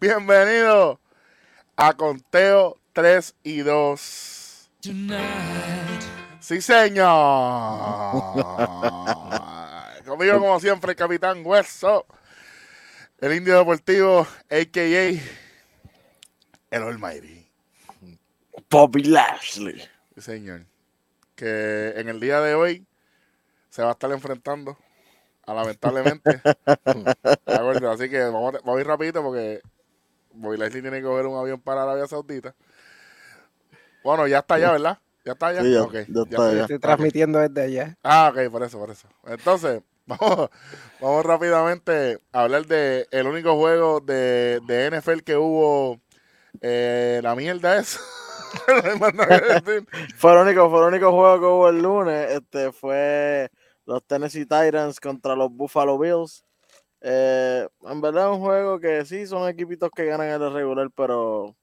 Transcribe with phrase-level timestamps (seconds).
[0.00, 0.98] Bienvenido
[1.76, 4.70] a Conteo 3 y 2.
[6.40, 7.06] Sí, señor.
[10.06, 12.06] Conmigo, como siempre, el capitán Hueso,
[13.18, 15.20] el indio deportivo, a.k.a.
[16.70, 17.46] el Almighty.
[18.70, 19.86] Bobby Lashley.
[20.14, 20.64] Sí, señor.
[21.34, 22.86] Que en el día de hoy
[23.68, 24.78] se va a estar enfrentando
[25.44, 26.40] a lamentablemente.
[26.64, 29.60] De acuerdo, así que vamos, vamos a ir rapidito porque
[30.32, 32.54] Bobby Lashley tiene que coger un avión para Arabia Saudita.
[34.02, 34.98] Bueno, ya está allá, ¿verdad?
[35.24, 35.62] ¿Ya está allá?
[35.62, 36.60] Sí, ya- Ok, ya ya está allá.
[36.62, 37.98] Estoy transmitiendo desde allá.
[38.02, 39.08] Ah, ok, por eso, por eso.
[39.26, 40.48] Entonces, vamos,
[41.00, 46.00] vamos rápidamente a hablar de el único juego de, de NFL que hubo.
[46.62, 47.98] eh, la mierda es.
[50.16, 52.30] Fue el único, fue el único juego que hubo el lunes.
[52.32, 53.48] Este fue
[53.86, 56.44] los Tennessee Titans contra los Buffalo Bills.
[57.02, 60.88] Eh, en verdad es un juego que sí son equipitos que ganan en el regular,
[60.94, 61.54] pero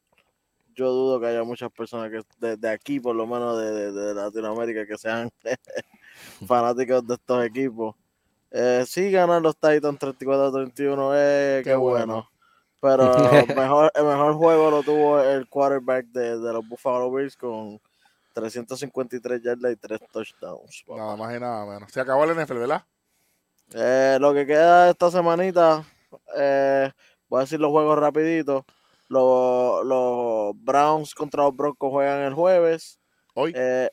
[0.76, 3.92] yo dudo que haya muchas personas que de, de aquí, por lo menos de, de-
[3.92, 5.30] de Latinoamérica, que sean
[6.48, 7.96] fanáticos de estos equipos.
[8.52, 12.06] Eh, sí ganan los Titans 34-31, eh, qué, Qué bueno.
[12.06, 12.30] bueno.
[12.80, 17.80] Pero mejor, el mejor juego lo tuvo el quarterback de, de los Buffalo Bills con
[18.34, 20.84] 353 yardas y 3 touchdowns.
[20.86, 21.00] papá.
[21.00, 21.92] Nada más y nada menos.
[21.92, 22.84] Se acabó el NFL, ¿verdad?
[23.74, 25.84] Eh, lo que queda esta semanita,
[26.38, 26.92] eh,
[27.28, 28.64] voy a decir los juegos rapiditos.
[29.10, 33.00] Los, los Browns contra los Broncos juegan el jueves.
[33.34, 33.54] Hoy.
[33.56, 33.90] Eh,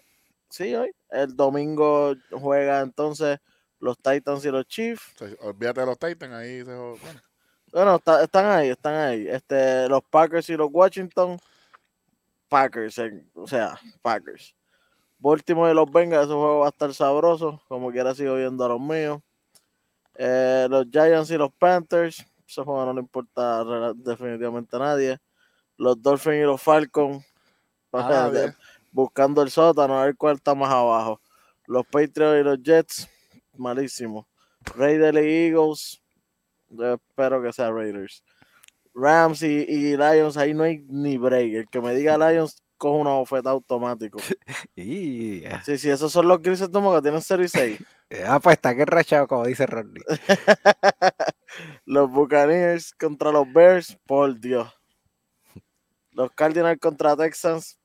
[0.49, 0.93] sí, hoy.
[1.11, 3.39] El domingo juega entonces
[3.79, 5.15] los Titans y los Chiefs.
[5.41, 6.97] Olvídate de los Titans, ahí se bueno,
[7.73, 9.29] Bueno, está- están ahí, están ahí.
[9.29, 11.39] Este, los Packers y los Washington.
[12.49, 13.01] Packers,
[13.35, 14.55] o sea, Packers.
[15.19, 17.63] Baltimore y los Bengals, ese juego va a estar sabroso.
[17.69, 19.21] Como quiera sigo viendo a los míos.
[20.17, 22.25] Eh, los Giants y los Panthers.
[22.47, 25.19] Ese juego no le importa definitivamente a nadie.
[25.77, 27.25] Los Dolphins y los Falcons.
[27.93, 28.55] a nadie.
[28.93, 31.21] Buscando el sótano, a ver cuál está más abajo.
[31.67, 33.09] Los Patriots y los Jets.
[33.57, 34.29] Malísimo.
[34.77, 36.03] Raiders y Eagles.
[36.69, 38.23] Yo espero que sea Raiders.
[38.95, 41.55] Rams y, y Lions, ahí no hay ni break.
[41.55, 44.19] El que me diga Lions, coge una oferta automático.
[44.77, 47.79] Y, Sí, sí, esos son los grises que tienen 0 y 6.
[48.27, 50.03] Ah, pues está que rachado, como dice Rodney.
[51.85, 54.73] los Buccaneers contra los Bears, por Dios.
[56.13, 57.79] Los Cardinals contra Texans,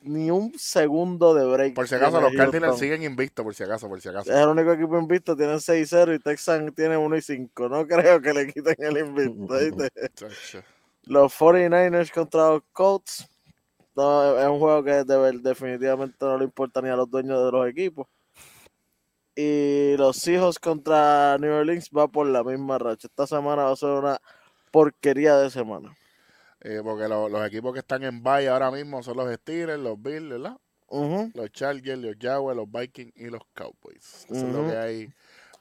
[0.00, 1.74] ni un segundo de break.
[1.74, 2.78] Por si acaso, los Cardinals Houston.
[2.78, 4.30] siguen invictos, por si acaso, por si acaso.
[4.30, 7.68] Es el único equipo invicto, tienen 6-0 y Texans tiene 1 y 5.
[7.68, 9.54] No creo que le quiten el invicto.
[11.02, 13.28] Los 49ers contra los Colts.
[13.94, 17.68] No, es un juego que definitivamente no le importa ni a los dueños de los
[17.68, 18.08] equipos.
[19.36, 23.06] Y los Seahawks contra New Orleans va por la misma racha.
[23.06, 24.18] Esta semana va a ser una
[24.70, 25.94] porquería de semana.
[26.62, 30.00] Eh, porque lo- los equipos que están en bye ahora mismo son los Steelers, los
[30.02, 30.56] Bills, ¿verdad?
[31.34, 34.24] Los Chargers, los Jaguars, los Vikings y los Cowboys.
[34.30, 35.12] Eso es lo que hay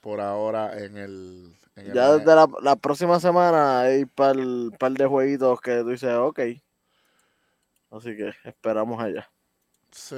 [0.02, 1.54] por ahora en el...
[1.76, 4.36] en el- Ya desde la, la próxima semana hay un par,
[4.80, 6.40] par de jueguitos que tú dices, ok.
[7.92, 9.30] Así que esperamos allá.
[9.92, 10.16] Sí,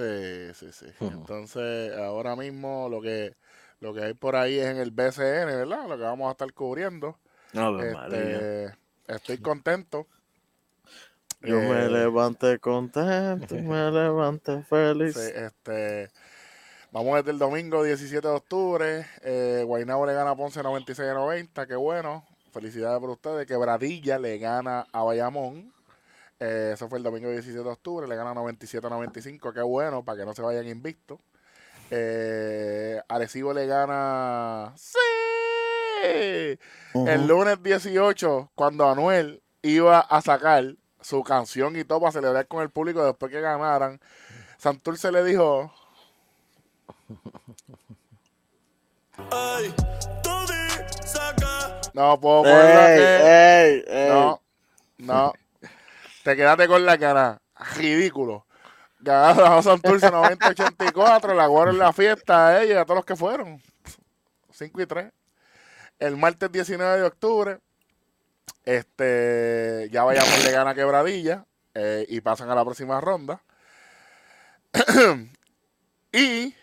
[0.53, 0.87] sí, sí.
[1.01, 3.35] Entonces, ahora mismo lo que
[3.79, 5.87] lo que hay por ahí es en el BCN, ¿verdad?
[5.87, 7.17] Lo que vamos a estar cubriendo.
[7.79, 8.75] Este,
[9.07, 10.07] estoy contento.
[11.41, 15.15] Yo me Eh, levanté contento, me levanté feliz.
[15.15, 16.09] Sí, este,
[16.91, 19.05] vamos desde el domingo 17 de octubre.
[19.21, 21.67] Eh, Guaynabo le gana a Ponce 96 a 90.
[21.67, 22.25] Qué bueno.
[22.51, 23.45] Felicidades por ustedes.
[23.45, 25.71] Quebradilla le gana a Bayamón.
[26.39, 28.07] Eh, eso fue el domingo 17 de octubre.
[28.07, 29.53] Le gana 97 a 95.
[29.53, 31.19] Qué bueno, para que no se vayan invictos.
[31.91, 34.73] Eh, Arecibo le gana.
[34.75, 34.97] ¡Sí!
[36.03, 42.61] El lunes 18, cuando Anuel iba a sacar su canción y todo para celebrar con
[42.61, 43.99] el público después que ganaran,
[44.57, 45.71] Santurce le dijo,
[49.31, 49.73] Ay,
[51.05, 51.81] saca.
[51.93, 53.23] no puedo ponerlo Ey, aquí".
[53.23, 54.09] ey, ey.
[54.09, 54.41] No,
[54.99, 55.33] no.
[56.23, 57.41] Te quedaste con la cara.
[57.77, 58.45] Ridículo.
[59.07, 61.33] Ganaron a Santurce 90-84.
[61.33, 63.61] La guardaron en la fiesta a ella y a todos los que fueron.
[64.51, 65.13] 5 y 3.
[65.99, 67.59] El martes 19 de octubre.
[68.65, 69.87] Este.
[69.93, 71.45] Ya vayamos le gana Quebradilla.
[71.73, 73.41] eh, y pasan a la próxima ronda.
[76.11, 76.53] y.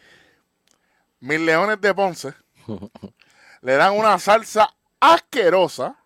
[1.20, 2.34] Mis Leones de Ponce.
[3.62, 5.96] le dan una salsa asquerosa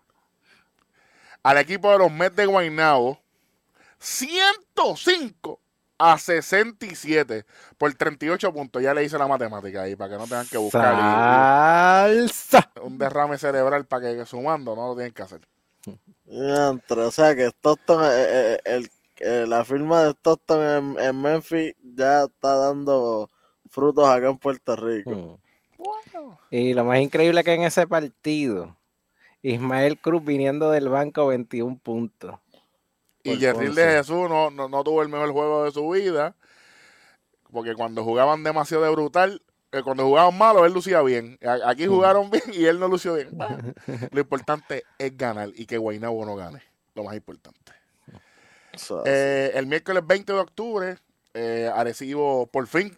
[1.43, 3.21] al equipo de los Mets de Guaynabo
[3.97, 5.59] 105
[5.99, 7.45] a 67
[7.77, 8.81] por 38 puntos.
[8.81, 12.71] Ya le hice la matemática ahí para que no tengan que buscar Salsa.
[12.75, 15.41] y un derrame cerebral para que sumando no lo tienen que hacer.
[16.25, 21.21] Diantre, o sea que Stockton, eh, eh, el, eh, la firma de Stockton en, en
[21.21, 23.29] Memphis ya está dando
[23.69, 25.11] frutos acá en Puerto Rico.
[25.11, 25.49] Mm.
[26.51, 28.75] Y lo más increíble que en ese partido,
[29.41, 32.35] Ismael Cruz viniendo del banco 21 puntos.
[33.29, 33.83] Y Por Jerril de.
[33.83, 36.35] Jesús no, no, no tuvo el mejor juego de su vida.
[37.51, 39.41] Porque cuando jugaban demasiado de brutal,
[39.71, 41.37] eh, cuando jugaban malo, él lucía bien.
[41.65, 43.37] Aquí jugaron bien y él no lució bien.
[44.11, 46.61] Lo importante es ganar y que Guaynabo no gane.
[46.95, 47.71] Lo más importante.
[49.05, 50.97] Eh, el miércoles 20 de octubre,
[51.33, 52.95] eh, Arecibo por fin,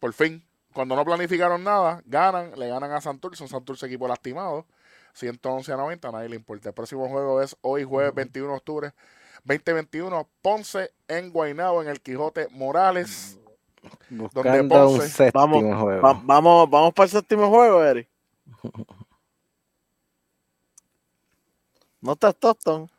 [0.00, 4.66] por fin, cuando no planificaron nada, ganan, le ganan a Santurce, un Santurce equipo lastimado,
[5.12, 6.70] 111 a 90, a nadie le importa.
[6.70, 8.92] El próximo juego es hoy, jueves 21 de octubre
[9.44, 13.38] 2021, Ponce en Guaynabo, en el Quijote Morales.
[14.10, 14.68] Buscando un
[14.98, 16.02] Ponce- séptimo Vamos, juego.
[16.02, 18.08] va- vamos, vamos para el séptimo juego, Eri.
[22.00, 22.90] No está Stockton.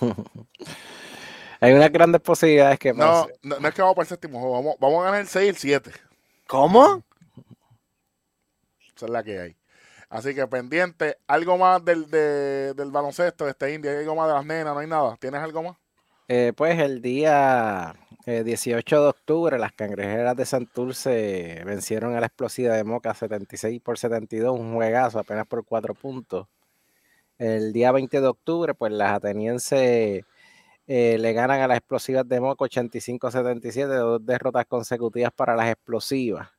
[1.60, 4.54] Hay unas grandes posibilidades que No, no, no es que vamos para el séptimo juego,
[4.54, 5.92] vamos, vamos a ganar el 6 y el 7.
[6.46, 7.02] ¿Cómo?
[8.96, 9.56] Esa es la que hay.
[10.12, 14.34] Así que pendiente, algo más del, de- del baloncesto de este India, algo más de
[14.34, 15.16] las nenas, no hay nada.
[15.18, 15.76] ¿Tienes algo más?
[16.28, 17.94] Eh, pues el día
[18.26, 23.80] eh, 18 de octubre, las cangrejeras de Santurce vencieron a la explosiva de Moca 76
[23.80, 26.46] por 72, un juegazo apenas por 4 puntos.
[27.38, 30.24] El día 20 de octubre, pues las atenienses
[30.86, 36.50] eh, le ganan a las explosivas de Moca 85-77, dos derrotas consecutivas para las explosivas.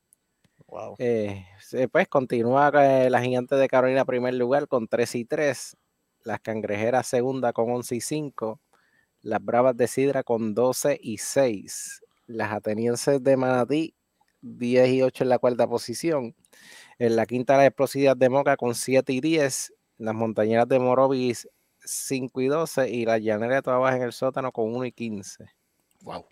[0.74, 0.96] Wow.
[0.98, 1.46] Eh,
[1.92, 5.78] pues continúa eh, la gigante de Carolina primer lugar con 3 y 3,
[6.24, 8.60] las cangrejeras segunda con 11 y 5,
[9.22, 13.94] las bravas de Sidra con 12 y 6, las atenienses de Manatí
[14.42, 16.36] 10 y 8 en la cuarta posición,
[16.98, 21.48] en la quinta las explosivas de Moca con 7 y 10, las montañeras de Morovis
[21.86, 24.92] 5 y 12 y las llaneras de Toda Baja en el sótano con 1 y
[24.92, 25.46] 15.
[26.02, 26.26] Wow.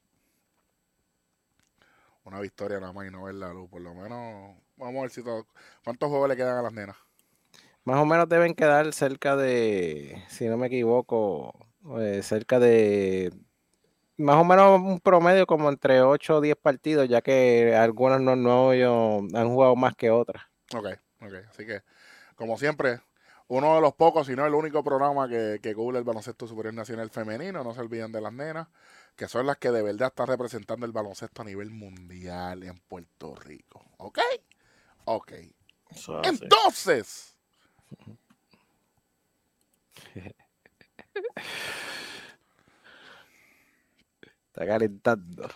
[2.23, 3.69] Una victoria nada más y no ver la luz.
[3.69, 5.47] Por lo menos, vamos a ver si todo.
[5.83, 6.95] ¿Cuántos juegos le quedan a las nenas?
[7.83, 11.51] Más o menos deben quedar cerca de, si no me equivoco,
[12.00, 13.33] eh, cerca de
[14.18, 18.35] más o menos un promedio como entre 8 o 10 partidos, ya que algunas no,
[18.35, 20.44] no yo- han jugado más que otras.
[20.75, 20.85] Ok,
[21.21, 21.33] ok.
[21.50, 21.81] Así que,
[22.35, 23.00] como siempre,
[23.51, 26.74] uno de los pocos, si no el único programa que, que cubre el baloncesto superior
[26.74, 27.65] nacional femenino.
[27.65, 28.69] No se olviden de las nenas,
[29.18, 33.36] que son las que de verdad están representando el baloncesto a nivel mundial en Puerto
[33.36, 33.83] Rico.
[33.98, 34.19] ¿Ok?
[35.03, 35.33] Ok.
[36.24, 37.36] Entonces,
[44.47, 45.50] Está calentando.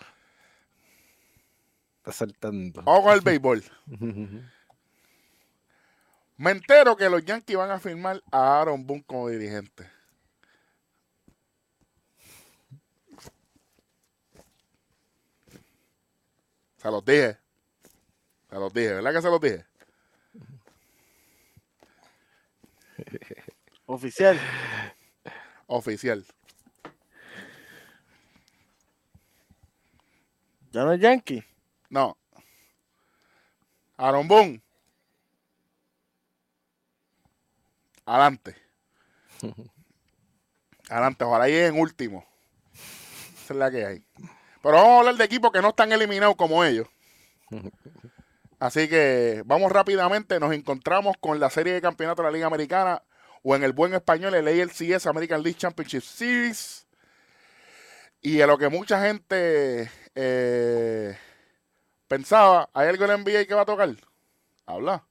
[1.98, 2.82] Está soltando.
[2.82, 3.64] vamos con el béisbol.
[6.38, 9.90] Me entero que los Yankees van a firmar a Aaron Boone como dirigente.
[16.76, 17.38] Se los dije.
[18.50, 19.66] Se los dije, ¿verdad que se los dije?
[23.86, 24.38] Oficial.
[25.66, 26.24] Oficial.
[30.70, 31.42] Ya no es Yankee.
[31.88, 32.18] No.
[33.96, 34.65] Aaron Boone.
[38.06, 38.56] Adelante.
[40.88, 42.24] Adelante, ojalá lleguen en último.
[42.72, 44.04] Esa es la que hay.
[44.62, 46.88] Pero vamos a hablar de equipos que no están eliminados como ellos.
[48.58, 50.40] Así que vamos rápidamente.
[50.40, 53.02] Nos encontramos con la serie de campeonato de la Liga Americana
[53.42, 56.86] o en el buen español el ALCS American League Championship Series.
[58.20, 61.16] Y a lo que mucha gente eh,
[62.08, 63.90] pensaba, ¿hay algo en la NBA que va a tocar?
[64.64, 65.04] Habla.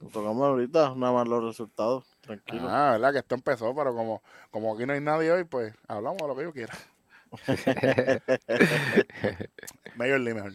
[0.00, 2.04] Lo tocamos ahorita, nada más los resultados.
[2.20, 2.68] Tranquilo.
[2.68, 3.12] Ah, ¿verdad?
[3.12, 6.36] Que esto empezó, pero como, como aquí no hay nadie hoy, pues hablamos de lo
[6.36, 6.74] que yo quiera.
[9.96, 10.52] League mejor.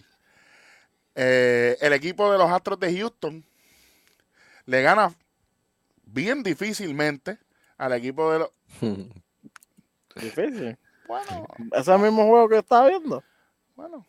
[1.15, 3.45] Eh, el equipo de los Astros de Houston
[4.65, 5.13] le gana
[6.05, 7.37] bien difícilmente
[7.77, 8.49] al equipo de los...
[10.15, 10.77] Difícil.
[11.07, 13.23] Bueno, Ese mismo juego que estaba viendo.
[13.75, 14.05] bueno.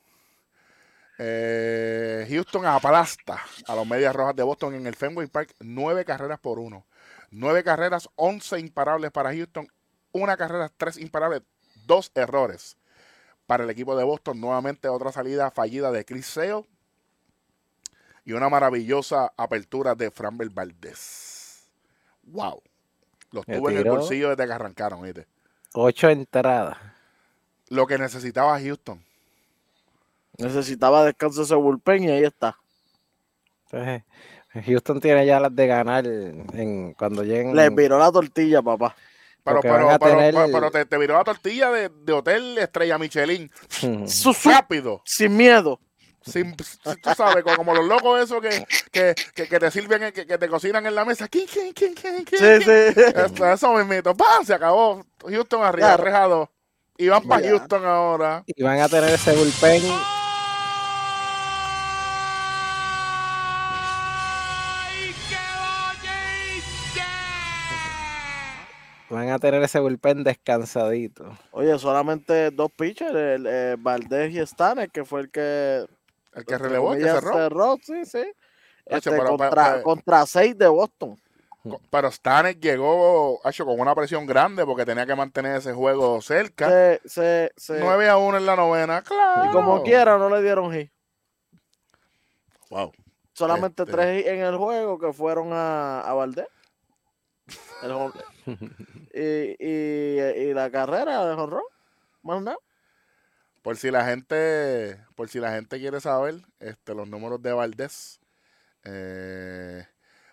[1.19, 6.41] Eh, Houston aplasta a los Medias Rojas de Boston en el Fenway Park nueve carreras
[6.41, 6.87] por uno.
[7.31, 9.69] Nueve carreras, once imparables para Houston.
[10.13, 11.43] Una carrera, tres imparables,
[11.87, 12.77] dos errores
[13.47, 14.41] para el equipo de Boston.
[14.41, 16.65] Nuevamente otra salida fallida de Chris Sale.
[18.25, 21.69] Y una maravillosa apertura de Framber Valdez.
[22.23, 22.63] Wow.
[23.33, 25.27] Los tuve en el bolsillo desde que arrancaron, ¿viste?
[25.75, 26.79] Ocho entradas.
[27.69, 29.05] Lo que necesitaba Houston.
[30.39, 32.57] Necesitaba descanso ese bullpen y ahí está.
[33.71, 34.03] Entonces,
[34.67, 37.55] Houston tiene ya las de ganar en, cuando lleguen.
[37.57, 38.95] Le viró la tortilla, papá.
[39.43, 42.97] Pero, pero, pero, tener- pero, pero te, te viró la tortilla de, de hotel estrella
[42.99, 43.51] Michelin.
[44.45, 45.03] Rápido.
[45.05, 45.81] sin miedo.
[46.23, 46.65] Sin, tú
[47.15, 50.49] sabes, como, como los locos esos que, que, que, que te sirven, que, que te
[50.49, 51.29] cocinan en la mesa.
[51.29, 52.63] ¿Quién, quién, quién, quién, quién?
[52.63, 53.01] Sí, sí.
[53.15, 54.17] Eso, eso mismito.
[54.17, 54.43] ¡Pam!
[54.43, 55.05] Se acabó.
[55.29, 56.03] Houston arriba, Claro.
[56.05, 56.49] 3 a 2.
[56.97, 57.47] Y van para.
[57.47, 58.43] Houston ahora.
[58.47, 59.83] Y van a tener ese bullpen.
[69.11, 71.37] Van a tener ese bullpen descansadito.
[71.53, 75.87] Oye, solamente dos pitchers, el, eh, Valdés y Stanek, que fue el que
[76.33, 77.77] El que relevó, el que comillas, cerró.
[77.83, 78.25] sí, sí.
[78.91, 81.17] Hacho, Este, pero- contra, pero- contra seis de Boston.
[81.91, 86.69] Pero Stanek llegó hacho, con una presión grande porque tenía que mantener ese juego cerca.
[86.69, 89.01] Se, se, se- 9 a 1 en la novena.
[89.01, 89.47] Claro.
[89.47, 90.91] y como quiera no le dieron hit.
[92.69, 92.93] Wow.
[93.33, 93.93] Solamente Este.
[93.93, 96.47] tres hits en el juego que fueron a, a Valdés.
[97.83, 97.93] El
[99.15, 101.63] y, y, y la carrera de jonrón.
[102.23, 102.59] Más nada.
[103.63, 108.21] Por si la gente, por si la gente quiere saber, este, los números de Valdés.
[108.85, 109.87] Eh,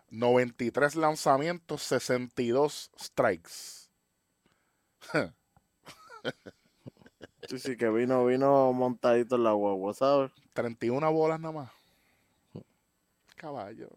[0.09, 3.89] 93 lanzamientos, 62 strikes.
[7.50, 10.31] Sí, sí, que vino, vino montadito en la guagua, ¿sabes?
[10.53, 11.71] 31 bolas nada más.
[13.35, 13.89] Caballo.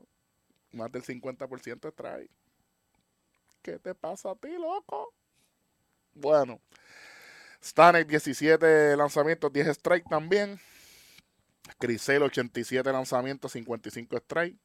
[0.72, 2.30] Más del 50% strike.
[3.64, 5.14] ¿Qué te pasa a ti, loco?
[6.12, 6.60] Bueno.
[7.62, 10.60] Stanek 17 lanzamientos, 10 strike también.
[11.78, 14.58] Crisel 87 lanzamientos, 55 strike.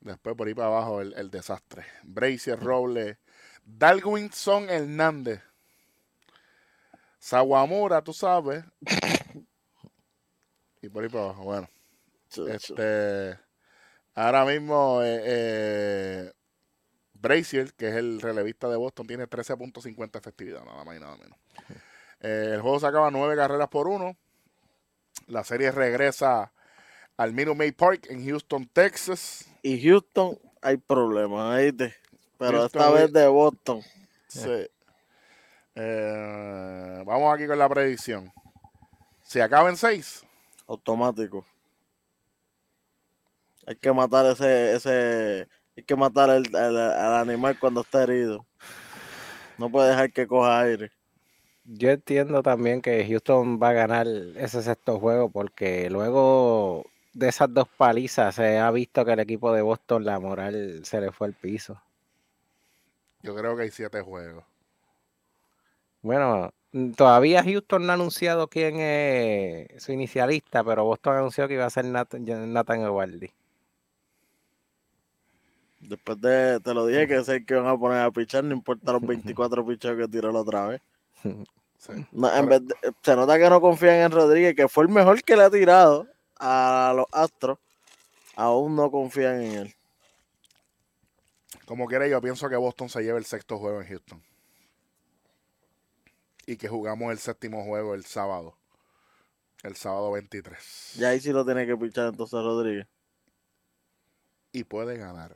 [0.00, 1.84] Después por ahí para abajo el, el desastre.
[2.04, 3.18] Brazier Robles.
[3.64, 5.42] Dalwinson Hernández.
[7.18, 8.64] Sawamura, tú sabes.
[10.80, 11.44] Y por ahí para abajo.
[11.44, 11.68] Bueno.
[12.48, 13.38] Este,
[14.14, 16.32] ahora mismo, eh, eh,
[17.20, 21.38] Brazier, que es el relevista de Boston, tiene 13.50 efectividad, nada más y nada menos.
[22.20, 24.16] Eh, el juego se acaba nueve carreras por uno.
[25.26, 26.50] La serie regresa
[27.18, 29.46] al Minute Maid Park en Houston, Texas.
[29.62, 31.94] Y Houston hay problemas, ¿viste?
[32.38, 33.82] Pero Houston, esta vez de Boston.
[34.28, 34.66] Sí.
[35.74, 38.32] Eh, vamos aquí con la predicción.
[39.22, 40.24] Si acaba en seis,
[40.66, 41.44] automático.
[43.66, 48.46] Hay que matar ese, ese, hay que matar al, al animal cuando está herido.
[49.58, 50.92] No puede dejar que coja aire.
[51.64, 57.52] Yo entiendo también que Houston va a ganar ese sexto juego porque luego de esas
[57.52, 61.26] dos palizas se ha visto que el equipo de Boston la moral se le fue
[61.28, 61.80] al piso.
[63.22, 64.44] yo creo que hay siete juegos.
[66.02, 66.52] Bueno,
[66.96, 71.70] todavía Houston no ha anunciado quién es su inicialista, pero Boston anunció que iba a
[71.70, 72.82] ser Nathan, Nathan.
[75.80, 78.92] Después de, te lo dije que sé que van a poner a pichar, no importa
[78.92, 80.82] los 24 picheos que tiró la otra vez.
[81.78, 81.92] Sí.
[82.12, 85.22] No, en vez de- se nota que no confían en Rodríguez, que fue el mejor
[85.22, 86.06] que le ha tirado
[86.38, 87.58] a los Astros.
[88.34, 89.74] Aún no confían en él.
[91.66, 94.22] Como quiera, yo pienso que Boston se lleva el sexto juego en Houston.
[96.46, 98.56] Y que jugamos el séptimo juego el sábado.
[99.62, 100.96] El sábado 23.
[100.98, 102.86] Y ahí sí lo tiene que pichar entonces Rodríguez.
[104.52, 105.34] Y puede ganar.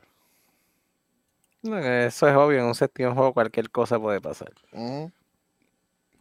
[1.63, 4.51] No, Eso es obvio, en un séptimo juego cualquier cosa puede pasar.
[4.73, 5.11] Ujú.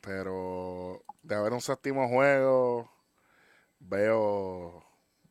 [0.00, 2.90] Pero de haber un séptimo juego,
[3.80, 4.85] veo,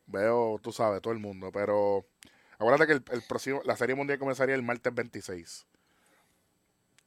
[0.07, 1.51] veo, tú sabes, todo el mundo.
[1.51, 2.05] Pero
[2.59, 5.65] acuérdate que el, el próximo, la serie mundial comenzaría el martes 26.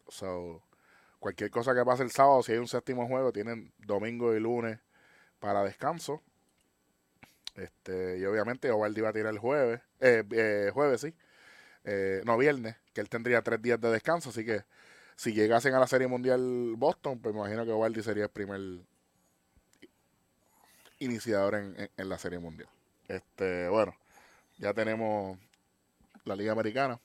[0.09, 0.63] So,
[1.21, 4.79] cualquier cosa que pase el sábado, si hay un séptimo juego, tienen domingo y lunes
[5.41, 6.23] para descanso.
[7.57, 11.15] Este, y obviamente Ovaldi va a tirar el jueves, eh, eh, jueves, sí.
[11.85, 14.65] Eh, no, viernes, que él tendría tres días de descanso, así que
[15.17, 18.61] si llegasen a la Serie Mundial Boston, pues me imagino que Ovaldi sería el primer
[20.99, 22.69] iniciador en, en- en la Serie Mundial.
[23.09, 23.95] Este, bueno,
[24.59, 25.39] ya tenemos
[26.25, 27.01] la Liga Americana.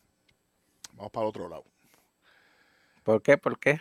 [0.93, 1.65] Vamos para el otro lado,
[3.03, 3.37] ¿Por qué?
[3.37, 3.79] ¿Por qué?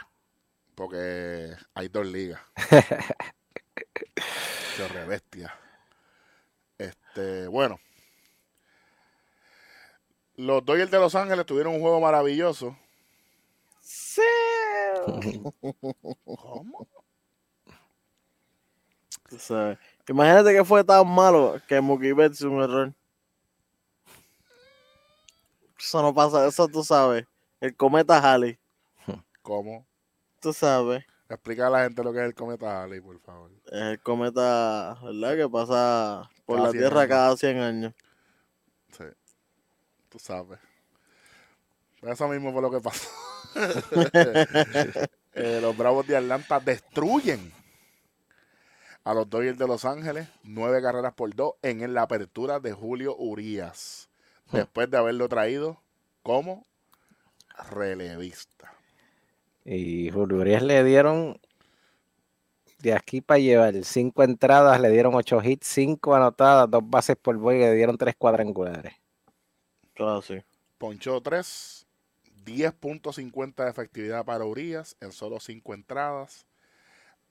[0.75, 2.41] porque hay dos ligas.
[4.75, 5.53] Qué bestia.
[6.79, 7.79] Este, bueno.
[10.37, 12.77] Los Dodgers de Los Ángeles tuvieron un juego maravilloso.
[13.81, 14.21] Sí.
[16.25, 16.89] ¿Cómo?
[19.29, 19.79] Tú sabes.
[20.09, 22.93] Imagínate que fue tan malo que Mookie Betts un error.
[25.79, 27.27] Eso no pasa, eso tú sabes.
[27.61, 28.59] El cometa Halley,
[29.43, 29.87] ¿Cómo?
[30.41, 31.05] tú sabes.
[31.29, 33.51] Explica a la gente lo que es el cometa Halley, por favor.
[33.67, 35.37] Es el cometa, ¿verdad?
[35.37, 37.09] Que pasa por Cada la 100 Tierra años.
[37.11, 37.95] cada 100 años.
[38.97, 39.05] Sí.
[40.17, 40.59] Tú sabes.
[42.01, 43.09] Pero eso mismo fue lo que pasó.
[45.39, 47.53] Eh, los Bravos de Atlanta destruyen
[49.05, 53.15] a los Dodgers de Los Ángeles, nueve carreras por dos en la apertura de Julio
[53.19, 54.09] Urias,
[54.51, 55.83] después de haberlo traído
[56.23, 56.65] como
[57.71, 58.73] relevista.
[59.67, 61.39] Y Julio Urias le dieron
[62.79, 67.37] de aquí para llevar cinco entradas, le dieron ocho hits, cinco anotadas, dos bases por
[67.37, 68.95] boy y le dieron tres cuadrangulares.
[69.97, 70.37] Claro, sí.
[70.79, 71.87] Ponchó 3,
[72.45, 76.47] 10.50 de efectividad para Urias en solo 5 entradas.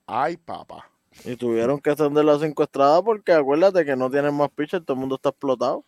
[0.07, 0.89] Ay, papá.
[1.23, 4.95] Y tuvieron que extender las cinco estradas porque acuérdate que no tienen más pitchers, todo
[4.95, 5.85] el mundo está explotado.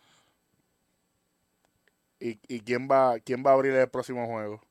[2.20, 4.62] ¿Y, y quién, va, quién va a abrir el próximo juego?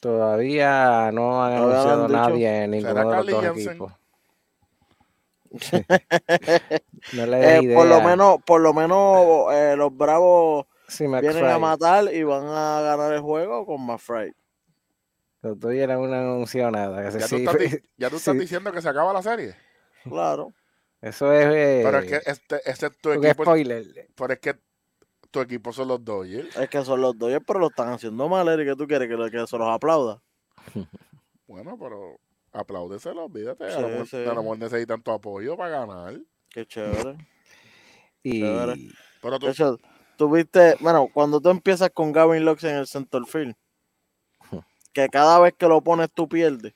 [0.00, 3.92] Todavía no han anunciado nadie en ninguno ¿Será de los dos equipos.
[7.12, 11.44] no le des Eh, por lo menos, por lo menos eh, los Bravos Sí, vienen
[11.46, 14.32] a matar y van a ganar el juego con McFry.
[15.42, 17.10] Ya no han anunciado nada.
[17.10, 18.40] que Ya tú, sí, estás, di- ya tú estás sí.
[18.40, 19.54] diciendo que se acaba la serie.
[20.04, 20.52] Claro.
[21.00, 23.42] Eso es, eh, Pero es que este, este es tu equipo.
[23.44, 23.84] spoiler.
[24.16, 24.56] Pero es que
[25.30, 26.56] tu equipo son los Dodgers.
[26.56, 28.68] Es que son los Dodgers, pero lo están haciendo mal, Eric.
[28.70, 29.08] ¿Qué tú quieres?
[29.08, 30.20] ¿Que, lo- que se los aplauda?
[31.46, 32.18] Bueno, pero
[32.52, 33.70] apláudeselo, olvídate.
[33.70, 34.16] Sí, a, lo mejor, sí.
[34.16, 36.20] a lo mejor necesitan tu apoyo para ganar.
[36.50, 37.16] Qué chévere.
[38.22, 38.74] Y Chévere.
[39.22, 39.78] Pero tú, De hecho,
[40.16, 43.54] tuviste, bueno, cuando tú empiezas con Gavin Lux en el center field,
[44.92, 46.74] que cada vez que lo pones tú pierdes.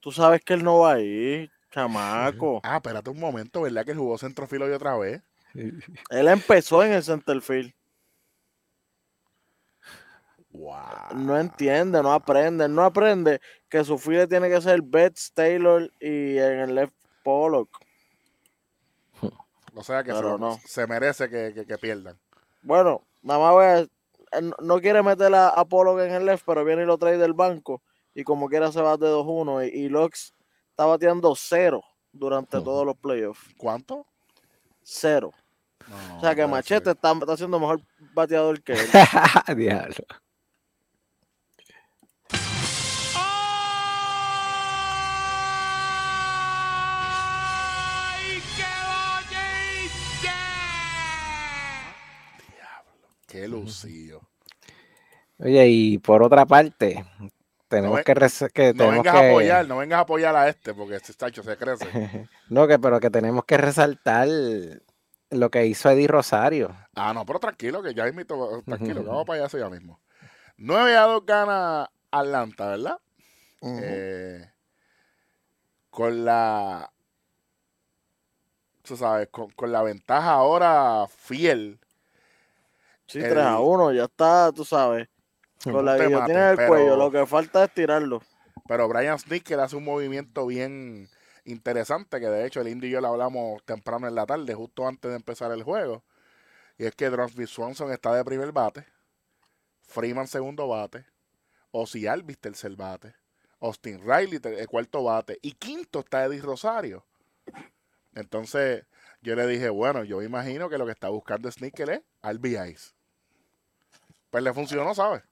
[0.00, 2.60] Tú sabes que él no va a ir, chamaco.
[2.64, 5.22] Ah, espérate un momento, ¿verdad que él jugó centrofilo hoy otra vez?
[6.10, 7.72] Él empezó en el center field.
[10.52, 11.14] Wow.
[11.16, 12.68] No entiende, no aprende.
[12.68, 16.94] No aprende que su field tiene que ser Betts, Taylor y en el left
[17.24, 17.70] Pollock.
[19.74, 20.58] O sea que se, no.
[20.86, 22.18] merece que, que- que pierdan.
[22.62, 23.78] Bueno, nada más voy a-
[24.38, 27.16] él no- quiere meter a, a Pollock en el left, pero viene y lo trae
[27.16, 27.82] del banco.
[28.14, 29.66] Y como quiera se va de 2-1.
[29.72, 30.34] Y, y Lux
[30.70, 33.42] está bateando cero durante todos los playoffs.
[33.56, 34.06] ¿Cuánto?
[34.82, 35.30] Cero.
[35.88, 37.80] No, o sea que no Machete está, está siendo mejor
[38.14, 38.86] bateador que él.
[39.56, 39.94] Diablo.
[53.32, 54.20] Qué lucido.
[55.38, 57.02] Oye, y por otra parte,
[57.66, 58.20] tenemos que, que No
[58.52, 61.56] tenemos vengas que a apoyar, no vengas a apoyar a este, porque este tacho se
[61.56, 61.86] crece.
[62.50, 64.28] no que pero que tenemos que resaltar
[65.30, 66.76] lo que hizo Eddie Rosario.
[66.94, 69.98] Ah, no, pero tranquilo, que ya invito, tranquilo, que vamos para allá eso ya mismo.
[70.58, 72.98] 9 a 2 gana Atlanta, ¿verdad?
[73.62, 74.46] Eh,
[75.88, 76.92] con la,
[78.82, 81.81] tú sabes, con, con la ventaja ahora fiel.
[83.12, 85.08] Sí, el- 3 a 1, ya está, tú sabes.
[85.64, 88.20] Con la guillotina el pero- cuello, lo que falta es tirarlo.
[88.66, 91.08] Pero Brian Snicker hace un movimiento bien
[91.44, 94.86] interesante, que de hecho el Indy y yo lo hablamos temprano en la tarde, justo
[94.86, 96.04] antes de empezar el juego.
[96.78, 98.84] Y es que Drosby Swanson está de primer bate,
[99.86, 101.04] Freeman segundo bate,
[101.70, 103.14] Ozzy Alvis tercer bate,
[103.60, 107.06] Austin Riley ter- eh, cuarto bate y quinto está Eddie Rosario.
[108.14, 108.84] Entonces
[109.20, 112.94] yo le dije, bueno, yo imagino que lo que está buscando Snicker es RBIs.
[114.32, 115.22] Pues le funcionó, ¿sabes?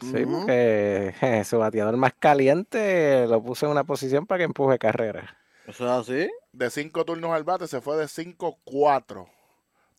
[0.00, 1.14] Sí, porque
[1.44, 5.36] su bateador más caliente lo puso en una posición para que empuje carrera.
[5.66, 6.30] Eso es así.
[6.52, 9.28] de cinco turnos al bate se fue de 5-4.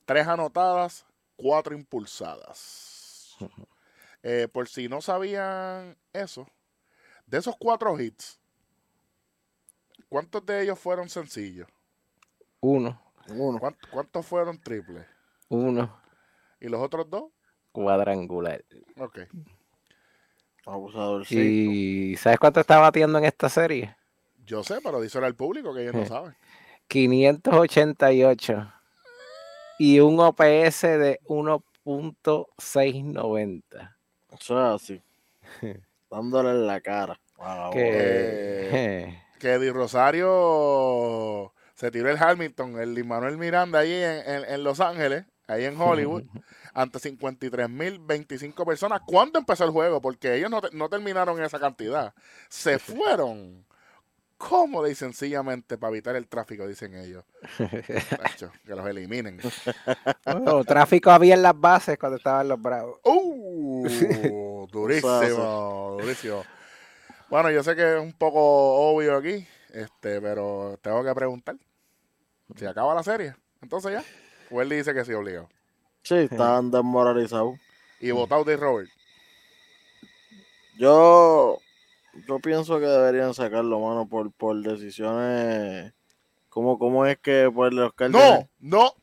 [0.05, 3.37] Tres anotadas, cuatro impulsadas.
[4.23, 6.47] Eh, por si no sabían eso,
[7.27, 8.39] de esos cuatro hits,
[10.09, 11.67] ¿cuántos de ellos fueron sencillos?
[12.61, 13.59] Uno, Uno.
[13.59, 15.05] ¿Cuánt- ¿Cuántos fueron triples?
[15.49, 16.01] uno,
[16.59, 17.25] ¿Y los otros dos?
[17.83, 18.63] Cuadrangular.
[18.97, 19.19] Ok.
[20.65, 22.11] Abusador, sí.
[22.13, 23.95] ¿Y sabes cuánto está batiendo en esta serie?
[24.45, 26.35] Yo sé, pero díselo al público que ellos no saben.
[26.87, 28.73] 588
[29.79, 33.95] y un OPS de 1.690.
[34.39, 35.01] Eso es así.
[36.09, 37.19] Dándole en la cara.
[37.37, 37.71] Wow.
[37.73, 37.89] Que,
[38.73, 44.63] Eh, Que Eddie Rosario se tiró el Hamilton, el Manuel Miranda ahí en, en- en
[44.63, 46.23] Los Ángeles, ahí en Hollywood,
[46.77, 49.01] ante 53.025 personas.
[49.05, 49.99] ¿Cuándo empezó el juego?
[49.99, 52.13] Porque ellos no, te- no terminaron en esa cantidad.
[52.49, 53.65] Se fueron
[54.37, 57.25] cómoda y sencillamente para evitar el tráfico, dicen ellos.
[58.21, 59.39] Tacho, que los eliminen.
[60.67, 62.99] Tráfico había en las bases cuando estaban los bravos.
[63.03, 63.87] ¡Uh!
[64.71, 66.43] durísimo, durísimo.
[67.29, 71.55] Bueno, yo sé que es un poco obvio aquí, este, pero tengo que preguntar.
[72.55, 74.03] Si acaba la serie, entonces ya.
[74.51, 75.49] O él dice que sí, obligado.
[76.07, 77.59] Sí, estaban desmoralizados.
[77.99, 78.89] y votado de Robert.
[80.77, 81.59] Yo,
[82.25, 85.91] yo pienso que deberían sacarlo, mano, por, por decisiones.
[86.47, 88.47] ¿Cómo, ¿Cómo es que por los Cardinals?
[88.61, 88.93] No, no.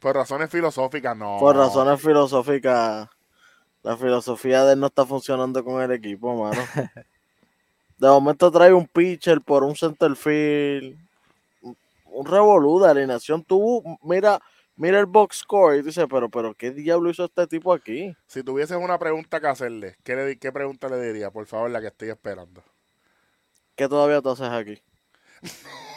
[0.00, 1.38] Por razones filosóficas, no.
[1.40, 3.08] Por razones filosóficas.
[3.82, 6.60] La filosofía de él no está funcionando con el equipo, mano.
[7.98, 10.96] De momento trae un pitcher por un center field.
[11.62, 13.42] Un, un revolú de alineación.
[13.42, 14.40] Tú, mira,
[14.78, 18.16] mira el box score y dices, pero, pero, ¿qué diablo hizo este tipo aquí?
[18.26, 21.30] Si tuvieses una pregunta que hacerle, ¿qué, le, di- ¿qué pregunta le diría?
[21.30, 22.64] Por favor, la que estoy esperando.
[23.76, 24.82] ¿Qué todavía tú haces aquí?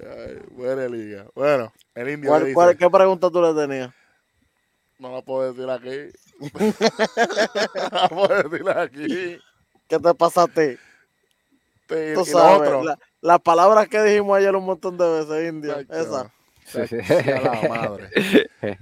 [0.00, 1.26] Ay, buena liga.
[1.34, 3.94] Bueno, el indio le ¿Cuál, dice, cuál- ¿Qué pregunta tú le tenías?
[4.98, 6.12] no lo puedo decir aquí.
[7.92, 9.38] no lo puedo decir aquí.
[9.88, 10.46] ¿Qué te pasa
[11.90, 12.84] Y, y lo otro.
[12.84, 15.74] la- las palabras que dijimos ayer un montón de veces, India.
[15.86, 16.32] Chacho, Esa.
[16.64, 16.96] Sí, sí.
[17.06, 18.10] chacho, a la madre.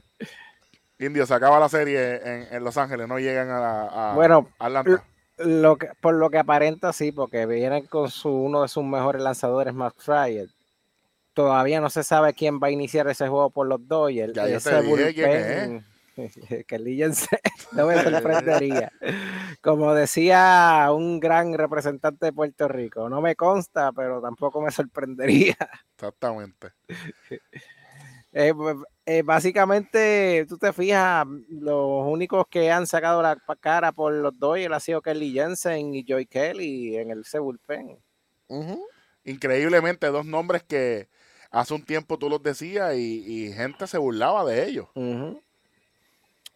[0.99, 4.49] Indio, se acaba la serie en, en Los Ángeles, no llegan a, la- a Bueno,
[4.59, 5.05] Atlanta.
[5.39, 9.21] Lo que, por lo que aparenta, sí, porque vienen con su, uno de sus mejores
[9.21, 10.49] lanzadores, Max Fryer.
[11.35, 14.33] Todavía no se sabe quién va a iniciar ese juego por los Dodgers.
[14.33, 15.87] Ya yo Ese te dije quién bullpen,
[16.67, 17.29] que Líense,
[17.73, 18.93] no me sorprendería.
[19.63, 25.57] Como decía un gran representante de Puerto Rico, no me consta, pero tampoco me sorprendería.
[25.95, 26.73] Exactamente.
[28.37, 34.13] Eh, b- eh, básicamente, tú te fijas, los únicos que han sacado la cara por
[34.13, 37.97] los Dodgers ha sido Kelly Jensen y Joy Kelly en el ese bullpen.
[38.49, 38.85] Ujú.
[39.23, 41.09] Increíblemente, dos nombres que
[41.53, 44.89] hace un tiempo tú los decías y, y gente se burlaba de ellos.
[44.97, 45.41] Ujú.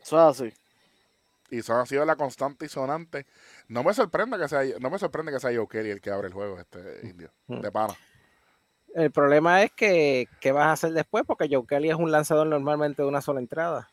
[0.08, 0.54] Eso es así.
[1.50, 3.26] Y son, han sido la constante y sonante.
[3.68, 6.28] No me sorprende que sea, no me sorprende que sea Joe Kelly el que abre
[6.28, 7.30] el juego, este indio.
[7.46, 7.60] Mm.
[7.60, 7.94] De pana.
[8.94, 11.24] El problema es que, ¿qué vas a hacer después?
[11.26, 13.90] Porque Joe Kelly es un lanzador normalmente de una sola entrada.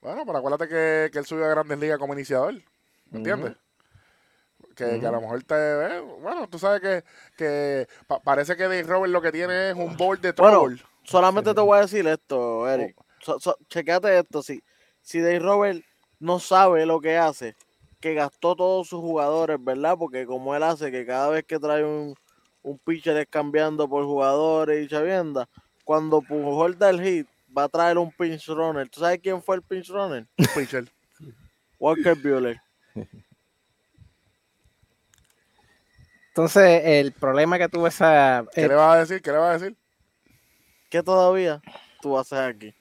[0.00, 2.54] Bueno, pero acuérdate que, que él subió a Grandes Ligas como iniciador.
[3.10, 3.56] ¿Me entiendes?
[4.76, 5.54] Que, que a lo mejor te.
[5.56, 7.04] eh, bueno, tú sabes que,
[7.36, 10.82] que pa- parece que Dave Robert lo que tiene es un board de Bueno, trouble.
[11.02, 12.96] Solamente te voy a decir esto, Eric.
[13.20, 14.42] So- so- chequéate esto.
[14.42, 14.62] Si,
[15.10, 15.84] si Dave Robert
[16.20, 17.56] no sabe lo que hace,
[17.98, 19.96] que gastó todos sus jugadores, ¿verdad?
[19.98, 22.14] Porque como él hace que cada vez que trae un,
[22.62, 25.48] un pitcher es cambiando por jugadores y chavienda,
[25.82, 28.88] cuando Pujol da el hit, va a traer un pinch runner.
[28.88, 30.28] ¿Tú sabes quién fue el pinch runner?
[30.38, 30.88] un pitcher.
[31.80, 32.60] Walker Buehler.
[36.28, 38.44] Entonces, el problema que tuvo esa...
[38.54, 39.20] ¿Qué eh, le vas a decir?
[39.20, 39.76] ¿Qué le vas a decir?
[40.88, 41.60] ¿Qué todavía
[42.00, 42.72] tú haces aquí?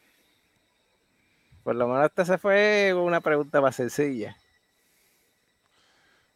[1.70, 4.36] Por lo menos esta se fue una pregunta más sencilla.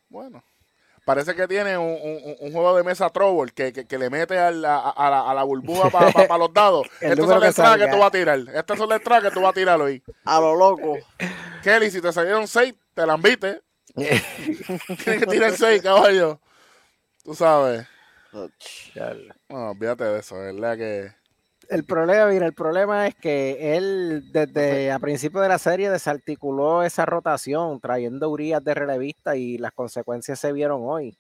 [0.10, 0.44] Bueno.
[1.06, 4.38] Parece que tiene un, un- un juego de mesa trouble que, que, que le mete
[4.38, 6.86] a la, a la, a la burbuja para los dados.
[7.02, 8.40] Estas son las que entradas que tú vas a tirar.
[8.54, 10.04] Estas son las entradas que tú vas a tirar hoy.
[10.24, 11.00] A lo loco.
[11.64, 13.62] Kelly, si te salieron seis, te la envite.
[13.96, 16.40] Tienes que tirar seis, caballo.
[17.24, 17.88] Tú sabes.
[19.50, 21.12] No, olvídate de eso, es verdad que.
[21.70, 26.84] El problema, mira, el problema es que él desde a principio de la serie desarticuló
[26.84, 31.18] esa rotación, trayendo a Urias de relevista y las consecuencias se vieron hoy.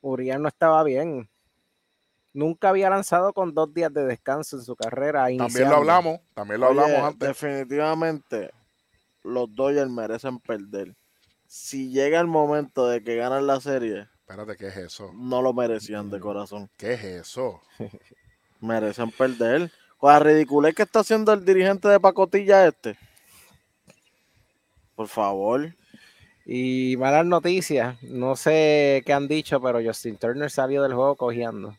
[0.00, 1.28] Urias no estaba bien.
[2.32, 5.22] Nunca había lanzado con dos días de descanso en su carrera.
[5.22, 5.70] También iniciando.
[5.70, 7.28] lo hablamos, también lo hablamos antes.
[7.28, 8.50] Definitivamente,
[9.24, 10.94] los Dodgers merecen perder.
[11.46, 15.10] Si llega el momento de que ganan la serie, Espérate, ¿qué es eso?
[15.14, 16.70] no lo merecían de corazón.
[16.76, 17.62] ¿Qué es eso?
[18.60, 19.70] Merecen perder.
[19.98, 22.96] Con la ridiculez que está haciendo el dirigente de pacotilla este.
[24.94, 25.74] Por favor.
[26.46, 31.76] Y malas noticias, no sé qué han dicho, pero Justin Turner salió del juego cojeando.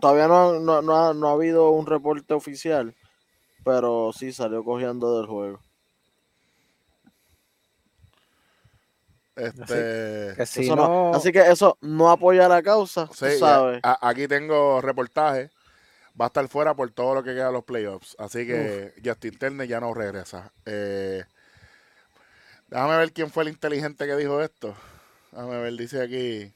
[0.00, 2.94] Todavía no, no- no ha, no ha habido un reporte oficial,
[3.64, 5.60] pero sí salió cogiendo del juego.
[9.36, 10.34] Este.
[10.36, 13.80] Que si Eso no, no- así que eso no apoya la causa, tú ya, sabes.
[13.82, 15.50] a- aquí tengo reportaje.
[16.18, 18.16] Va a estar fuera por todo lo que queda de los playoffs.
[18.18, 20.52] Así que Justin Turner ya no regresa.
[20.66, 21.24] Eh,
[22.68, 24.74] déjame ver quién fue el inteligente que dijo esto.
[25.32, 26.52] Déjame ver, dice aquí.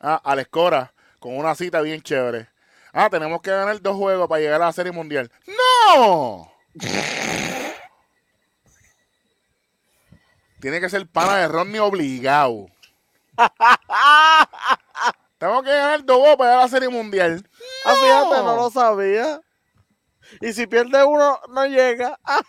[0.00, 2.48] Ah, Alex Cora, con una cita bien chévere.
[2.92, 5.30] Ah, tenemos que ganar dos juegos para llegar a la Serie Mundial.
[5.46, 6.50] ¡No!
[10.60, 12.68] Tiene que ser pana de Rodney obligado.
[15.38, 17.48] Tenemos que ganar dos para llegar a la Serie Mundial.
[17.84, 19.40] Ah, fíjate, no lo sabía.
[20.40, 22.18] Y si pierde uno, no llega.
[22.24, 22.40] Ah,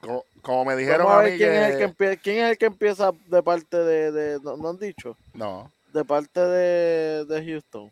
[0.00, 1.68] Como, como me dijeron a mí quién, que...
[1.68, 4.12] es el que empie- quién es el que empieza de parte de.
[4.12, 5.16] de no, no han dicho.
[5.34, 7.90] No, De parte de, de Houston.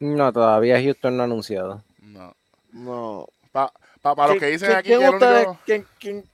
[0.00, 1.82] No, todavía Houston no ha anunciado.
[2.00, 2.34] no.
[2.72, 3.26] No.
[3.50, 3.72] Para
[4.02, 5.60] pa, pa los ¿Quién- que dicen quién- aquí quién que ustedes, único...
[5.64, 6.24] quién, quién-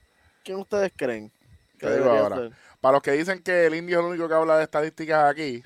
[0.42, 1.30] quién ustedes creen
[1.78, 2.50] que ahora.
[2.80, 5.62] Para los que dicen que el indio es el único que habla de estadísticas aquí,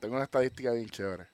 [0.00, 1.26] tengo una estadística bien chévere.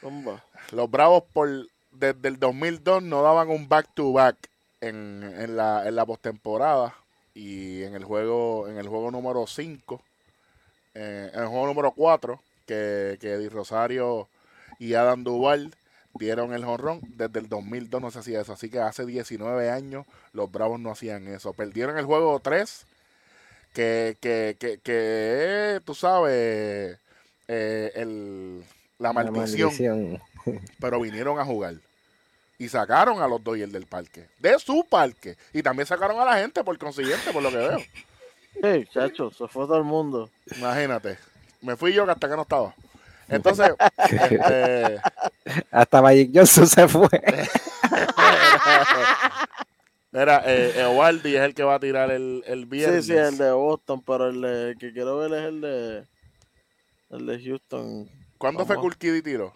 [0.00, 0.44] Zumba.
[0.72, 1.48] Los Bravos por
[1.92, 4.36] desde el 2002 no daban un back-to-back
[4.80, 6.94] en, en la, en la postemporada
[7.34, 10.00] y en el juego en el juego número 5,
[10.94, 12.40] eh, en el juego número 4,
[12.70, 14.28] que, que Eddie Rosario
[14.78, 15.74] y Adam Duval
[16.14, 17.00] dieron el jonrón.
[17.16, 18.52] Desde el 2002 no se hacía eso.
[18.52, 21.52] Así que hace 19 años los Bravos no hacían eso.
[21.52, 22.86] Perdieron el juego 3,
[23.72, 26.96] que, que, que, que tú sabes,
[27.48, 28.62] eh, el,
[29.00, 30.22] la maldición maldición.
[30.80, 31.74] pero vinieron a jugar.
[32.56, 34.26] Y sacaron a los Dodgers del parque.
[34.38, 35.36] De su parque.
[35.52, 37.78] Y también sacaron a la gente por consiguiente, por lo que veo.
[38.52, 40.28] Sí, chacho, se fue todo el mundo.
[40.56, 41.16] Imagínate.
[41.60, 42.74] Me fui yo que hasta que no estaba.
[43.28, 43.70] Entonces,
[44.10, 45.00] este,
[45.70, 47.08] Hasta Magic Johnson se fue.
[50.10, 53.06] mira, eh, Eovaldi es el que va a tirar el, el viernes.
[53.06, 56.04] Sí, sí, el de Boston, pero el, de- que quiero ver es el de
[57.10, 58.08] el de Houston.
[58.38, 58.92] ¿Cuándo fue Vamos.
[58.92, 59.52] Kulkidi tiro?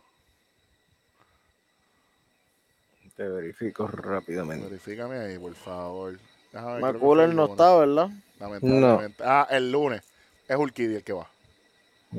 [3.17, 4.67] Te verifico rápidamente.
[4.67, 6.13] Verifícame ahí, por favor.
[6.13, 6.21] Ver,
[6.53, 8.11] fue McCuller no está, ¿verdad?
[8.39, 9.23] lamentablemente.
[9.25, 10.03] Ah, el lunes.
[10.49, 11.29] Es Urquidi el que va.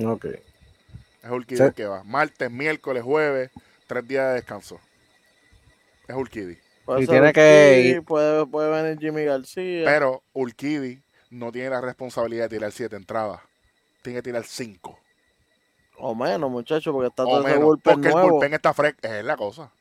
[0.03, 0.25] Ok.
[0.25, 2.03] Es Urquidi el que va.
[2.03, 3.49] Martes, miércoles, jueves,
[3.87, 4.79] tres días de descanso.
[6.07, 6.57] Es Urquidi.
[6.85, 9.85] Puede Y tiene que Puede, puede venir Jimmy García.
[9.85, 13.41] Pero Urquidi no tiene la responsabilidad de tirar siete entradas.
[14.03, 14.99] Tiene que tirar cinco.
[15.97, 17.63] o menos, muchachos, porque está O todo ese menos.
[17.63, 18.29] bullpen Porque el nuevo.
[18.31, 18.99] bullpen está fresco.
[19.01, 19.71] Es la cosa.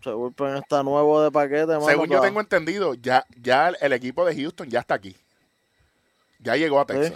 [0.00, 4.24] Ese bullpen está nuevo de paquete, mano, Según yo tengo entendido, ya, ya el equipo
[4.24, 5.16] de Houston ya está aquí.
[6.38, 7.12] Ya llegó a Sí.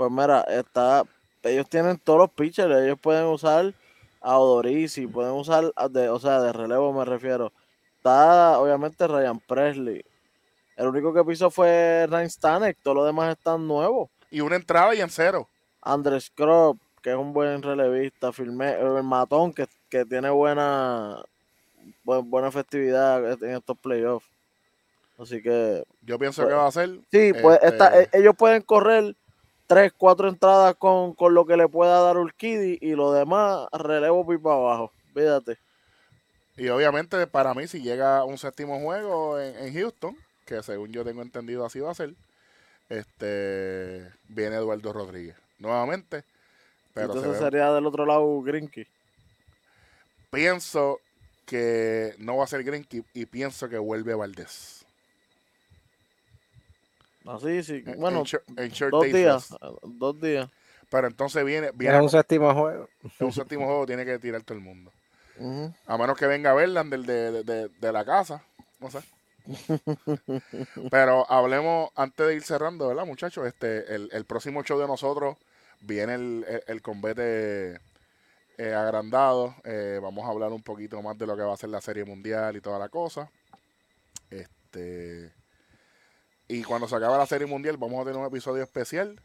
[0.00, 1.04] Pues mira, está,
[1.42, 3.74] ellos tienen todos los pitchers, ellos pueden usar
[4.22, 7.52] a Odorizzi, pueden usar, de, o sea, de relevo me refiero.
[7.98, 10.02] Está obviamente Ryan Presley.
[10.78, 14.08] El único que pisó fue Ryan Stanek, todos los demás están nuevos.
[14.30, 15.46] Y una entrada y en cero.
[15.82, 21.22] Andres Crop, que es un buen relevista, Firme, el Matón, que, que tiene buena,
[22.06, 24.26] bu- buena efectividad en estos playoffs.
[25.18, 26.88] Así que Yo pienso Pues, que va a ser.
[27.10, 29.14] Sí, pues este, esta- e- ellos pueden correr
[29.70, 34.26] tres, cuatro entradas con, con lo que le pueda dar Urquidi y lo demás relevo
[34.26, 34.90] pipa abajo.
[35.14, 35.58] Fíjate.
[36.56, 41.04] Y obviamente, para mí, si llega un séptimo juego en, en Houston, que según yo
[41.04, 42.14] tengo entendido así va a ser,
[42.88, 45.36] este viene Eduardo Rodríguez.
[45.60, 46.24] Nuevamente.
[46.92, 48.88] Pero Entonces sería del otro lado Grinky.
[50.32, 50.98] pienso
[51.46, 54.79] que no va a ser Greinke y pienso que vuelve Valdés.
[57.36, 57.82] Así, sí.
[57.86, 59.54] En- Bueno, en, short- en short dos day días.
[59.82, 60.48] Dos días.
[60.90, 62.88] Pero entonces viene, viene Es un séptimo juego.
[63.20, 64.90] en un séptimo juego, tiene que tirar todo el mundo.
[65.38, 65.72] Ujú.
[65.86, 68.42] A menos que venga Verlander de, de, de, de la casa.
[68.80, 68.98] No sé.
[70.90, 73.46] Pero hablemos, antes de ir cerrando, ¿verdad, muchachos?
[73.46, 75.36] Este, el, el próximo show de nosotros
[75.80, 77.74] viene el, el, el combate
[78.58, 79.54] eh, agrandado.
[79.64, 82.04] Eh, vamos a hablar un poquito más de lo que va a ser la Serie
[82.04, 83.30] Mundial y toda la cosa.
[84.30, 85.32] Este.
[86.50, 89.20] Y cuando se acabe la Serie Mundial, vamos a tener un episodio especial.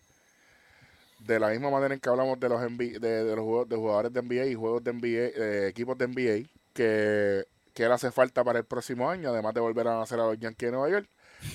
[1.18, 4.22] De la misma manera en que hablamos de los, de, de los de jugadores de
[4.22, 8.60] NBA y juegos de NBA, eh, equipos de NBA, que, que le hace falta para
[8.60, 11.10] el próximo año, además de volver a nacer a los Yankees de Nueva York.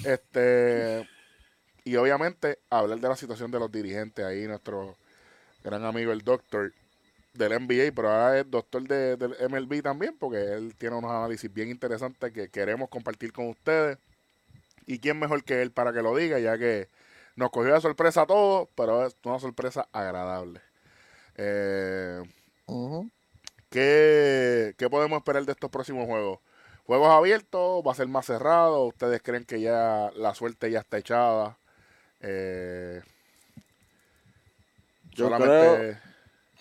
[0.05, 1.09] Este,
[1.85, 4.97] y obviamente hablar de la situación de los dirigentes ahí, nuestro
[5.63, 6.73] gran amigo el doctor
[7.35, 11.53] del NBA, pero ahora es doctor de, del MLB también, porque él tiene unos análisis
[11.53, 13.99] bien interesantes que queremos compartir con ustedes.
[14.91, 16.89] Y quién mejor que él para que lo diga, ya que
[17.37, 20.61] nos cogió de sorpresa a todos, pero es una sorpresa agradable.
[21.37, 22.21] Eh.
[23.71, 26.41] ¿qué, qué podemos esperar de estos próximos juegos?
[26.87, 27.85] ¿Juegos abiertos?
[27.87, 28.83] ¿Va a ser más cerrado?
[28.87, 31.57] ¿Ustedes creen que ya la suerte ya está echada?
[32.21, 33.01] Eh,
[35.13, 36.01] Yo solamente-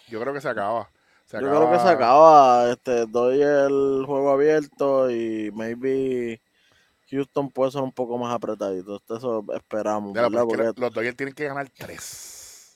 [0.07, 0.87] yo creo que se acaba.
[1.25, 2.69] Se Yo creo que se acaba.
[2.69, 6.39] Este, doy el juego abierto y maybe
[7.11, 8.97] Houston puede ser un poco más apretadito.
[8.97, 10.13] Esto- Eso esperamos.
[10.13, 10.45] Pero ¿verdad?
[10.47, 12.75] Porque, los Dodgers tienen que ganar tres.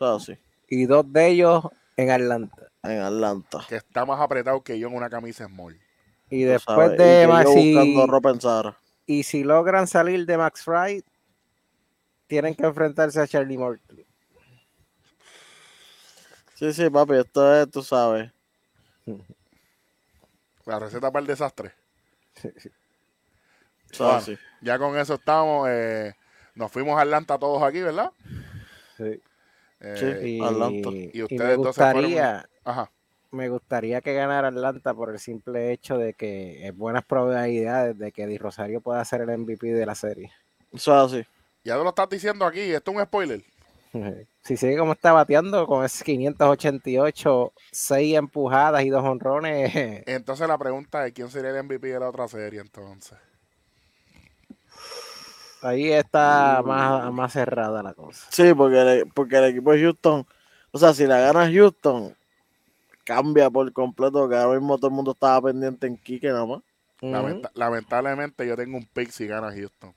[0.00, 1.64] o sea, sí, Y dos de ellos
[1.96, 2.68] en Atlanta.
[2.82, 3.64] en Atlanta.
[3.68, 5.78] Que está más apretado que yo en una camisa small.
[6.30, 8.78] Y tú después sabes, y de que Max, yo si- buscando ropa en Zara.
[9.06, 11.04] y si logran salir de Max Wright,
[12.26, 14.04] tienen que enfrentarse a Charlie Morton.
[16.54, 18.32] Sí, sí, papi, esto es, tú sabes.
[20.64, 21.72] La receta para el desastre.
[22.42, 22.48] O
[23.96, 24.38] sea, Bueno, sí.
[24.62, 25.68] Ya con eso estamos.
[25.70, 26.14] eh,
[26.54, 28.10] nos fuimos a Atlanta todos aquí, ¿verdad?
[28.96, 29.20] Sí.
[29.80, 30.28] Eh, Sí.
[30.28, 30.88] Y, Atlanta.
[30.90, 32.90] Y y ustedes me se fueron- gustaría, Ajá.
[33.30, 38.10] me gustaría que ganara Atlanta por el simple hecho de que es buenas probabilidades de
[38.12, 40.32] que Di Rosario pueda ser el MVP de la serie.
[40.72, 41.24] O sea, sí.
[41.64, 42.60] Ya lo estás diciendo aquí.
[42.60, 43.42] Esto es un spoiler.
[44.46, 49.72] Si sigue como está bateando con ese 588, 6 empujadas y dos honrones,
[50.06, 53.18] Entonces la pregunta es quién sería el MVP de la otra serie entonces.
[55.62, 58.26] Ahí está más, más cerrada la cosa.
[58.30, 60.26] Sí, porque el, porque el equipo de Houston,
[60.70, 62.14] o sea, si la gana Houston,
[63.04, 66.62] cambia por completo, que ahora mismo todo el mundo estaba pendiente en Quique nada más.
[67.54, 69.94] Lamentablemente yo tengo un pick si gana Houston.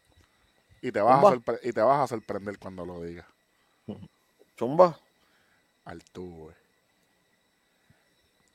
[0.82, 1.36] Y te vas a, Zumba.
[1.36, 3.26] sorpre- y te vas a sorprender cuando lo diga.
[4.56, 4.98] Chumba.
[5.86, 6.54] Altuve.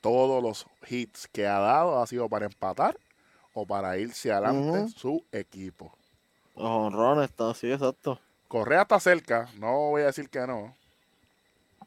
[0.01, 2.97] Todos los hits que ha dado ha sido para empatar
[3.53, 5.91] o para irse adelante su equipo.
[6.57, 8.19] Los honrones, está así, exacto.
[8.47, 10.73] Correa está cerca, no voy a decir que no.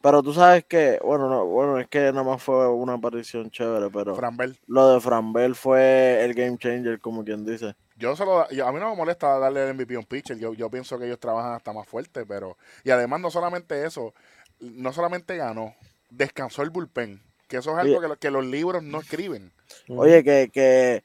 [0.00, 3.90] Pero tú sabes que, bueno, no, bueno, es que nada más fue una aparición chévere,
[3.90, 7.74] pero Framber, lo de Franbel fue el game changer, como quien dice.
[7.96, 10.38] yo se lo, yo- a mí no me molesta darle el MVP a un pitcher.
[10.38, 14.14] Yo, yo pienso que ellos trabajan hasta más fuerte, pero y además no solamente eso,
[14.60, 15.74] no solamente ganó,
[16.10, 19.52] descansó el bullpen, que eso es algo que, lo- que los libros no escriben.
[19.88, 21.02] Oye, que, que,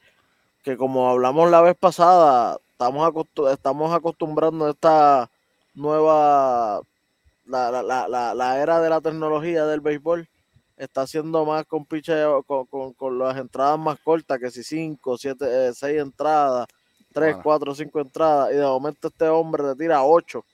[0.62, 5.30] que como hablamos la vez pasada, estamos, acostu- estamos acostumbrando a esta
[5.74, 6.80] nueva,
[7.46, 10.28] la, la, la, la, la era de la tecnología del béisbol,
[10.76, 15.16] está haciendo más con picheo, con, con, con las entradas más cortas, que si cinco,
[15.16, 16.66] siete, eh, seis entradas,
[17.12, 17.40] tres, Bueno.
[17.44, 20.44] cuatro, cinco entradas, y de momento este hombre te tira ocho.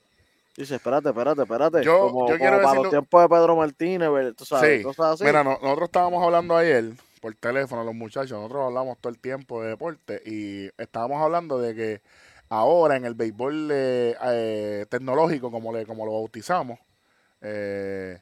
[0.57, 1.83] Dice, espérate, espérate, espérate.
[1.83, 4.85] Yo- como, yo como quiero para decirlo- los tiempos de Pedro Martínez, tú sabes, Sí.
[4.85, 5.25] cosas así.
[5.25, 6.85] Mira, no- nosotros estábamos hablando ayer
[7.21, 11.75] por teléfono, los muchachos, nosotros hablamos todo el tiempo de deporte y estábamos hablando de
[11.75, 12.03] que
[12.49, 16.79] ahora en el béisbol eh, eh, tecnológico, como, le, como lo bautizamos,
[17.43, 18.21] eh,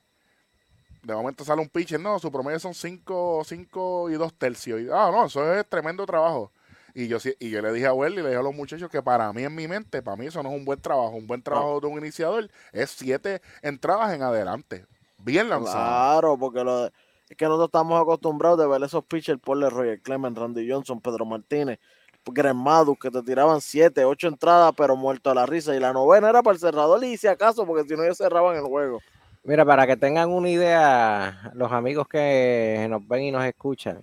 [1.02, 4.80] de momento sale un pitcher, no, su promedio son 5 cinco y 2 tercios.
[4.80, 6.50] Y, ah, no, eso es tremendo trabajo.
[6.94, 9.32] Y yo, y yo le dije a Welly, le dije a los muchachos que para
[9.32, 11.10] mí, en mi mente, para mí eso no es un buen trabajo.
[11.10, 14.84] Un buen trabajo de un iniciador es siete entradas en adelante.
[15.18, 15.76] Bien lanzado.
[15.76, 16.92] Claro, porque lo de-
[17.28, 21.26] es que nosotros estamos acostumbrados de ver esos pitchers, Paul Roger Clemens, Randy Johnson, Pedro
[21.26, 21.78] Martínez,
[22.24, 25.74] Greg Maddux, que te tiraban siete, ocho entradas, pero muerto a la risa.
[25.74, 28.56] Y la novena era para el cerrador y si acaso, porque si no ellos cerraban
[28.56, 29.00] el juego.
[29.44, 34.00] Mira, para que tengan una idea, los amigos que nos ven y nos escuchan,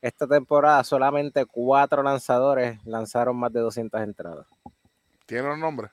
[0.00, 4.46] esta temporada solamente cuatro lanzadores lanzaron más de 200 entradas.
[5.26, 5.90] ¿Tiene los nombres?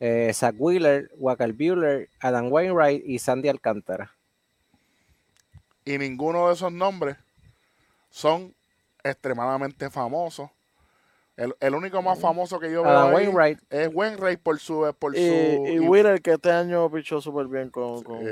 [0.00, 4.10] Eh, Zach Wheeler, Walker Buehler, Adam Wainwright y Sandy Alcántara.
[5.84, 7.16] Y ninguno de esos nombres
[8.10, 8.54] son
[9.02, 10.50] extremadamente famosos.
[11.36, 15.26] El, el único más famoso que yo veo Wainwright, es Wainwright por su por Y,
[15.26, 18.02] su y y- Wheeler, que este año pichó súper bien con.
[18.02, 18.22] con-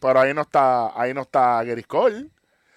[0.00, 2.28] pero ahí no está ahí no está Gary Cole,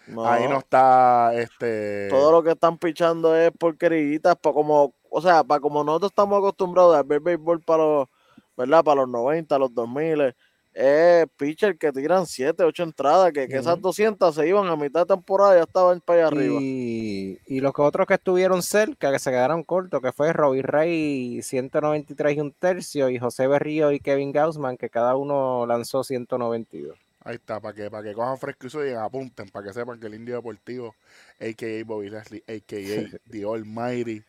[0.07, 5.21] no, ahí no está este Todo lo que están pichando es porqueritas, pa como, o
[5.21, 8.07] sea, para como nosotros estamos acostumbrados a ver béisbol para los,
[8.55, 8.83] ¿verdad?
[8.83, 10.35] Para los 90, los 2000,
[10.73, 13.83] es pitcher que tiran 7, 8 entradas, que, que esas Ujú.
[13.83, 16.65] 200 se iban a mitad de temporada y ya estaban para allá arriba.
[16.65, 20.61] Y, y los que otros que estuvieron cerca, que se quedaron cortos, que fue Robbie
[20.63, 26.03] Ray 193 y un tercio, y José Berrío y Kevin Gaussman, que cada uno lanzó
[26.03, 26.97] 192.
[27.25, 30.15] Ahí está, para que, para que cojan fresco y apunten, para que sepan que el
[30.15, 30.95] Indio Deportivo,
[31.39, 31.83] a.k.a.
[31.85, 33.17] Bobby Leslie, a.k.a.
[33.31, 34.23] The Almighty,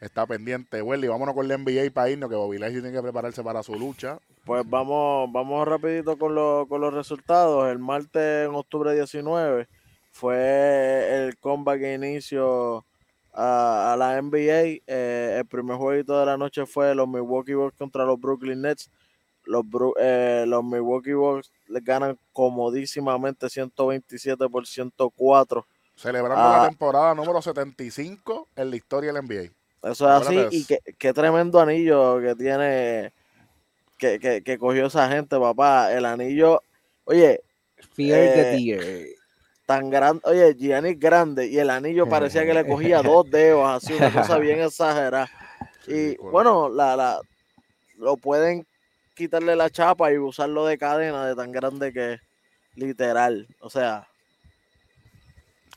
[0.00, 0.82] está pendiente.
[0.82, 3.74] Welly, vámonos con la NBA para irnos, que Bobby Leslie tiene que prepararse para su
[3.74, 4.18] lucha.
[4.44, 7.70] Pues vamos, vamos rapidito con, lo- con los resultados.
[7.70, 9.68] El martes en octubre 19
[10.12, 12.84] fue el comeback que inicio
[13.32, 14.80] a, a la NBA.
[14.86, 18.90] Eh, el primer jueguito de la noche fue los Milwaukee Bucks contra los Brooklyn Nets.
[19.44, 19.64] Los,
[19.98, 25.66] eh, los Milwaukee Bucks le ganan comodísimamente 127 por 104.
[25.96, 26.58] Celebrando Ah.
[26.62, 29.50] la temporada número 75 en la historia del NBA.
[29.82, 30.46] Eso es así.
[30.50, 33.12] Y qué, qué tremendo anillo que tiene,
[33.98, 35.92] que, que, que cogió esa gente, papá.
[35.92, 36.62] El anillo,
[37.04, 37.40] oye,
[37.94, 39.08] Fear the Eh, Deer.
[39.66, 43.94] tan grande, oye, Giannis grande y el anillo parecía que le cogía dos dedos, así
[43.94, 45.28] una cosa bien exagerada.
[45.86, 47.20] Y bueno, la, la,
[47.96, 48.66] lo pueden
[49.14, 52.20] quitarle la chapa y usarlo de cadena de tan grande que es,
[52.74, 53.46] literal.
[53.60, 54.06] O sea,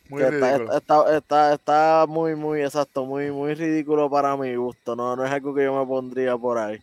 [0.09, 4.95] Muy está, está, está, está muy, muy exacto, muy, muy ridículo para mi gusto.
[4.95, 6.79] No, no es algo que yo me pondría por ahí.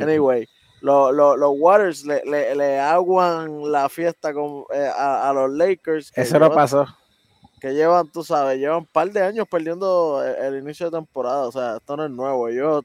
[0.00, 0.46] Anyway,
[0.80, 5.50] lo- lo- los Warriors le, le, le aguan la fiesta con, eh, a, a los
[5.50, 6.12] Lakers.
[6.12, 6.86] que Eso no llevan- pasó.
[7.60, 11.46] que llevan, tú sabes, llevan un par de años perdiendo el, el inicio de temporada.
[11.48, 12.48] O sea, esto no es nuevo.
[12.48, 12.84] Ellos,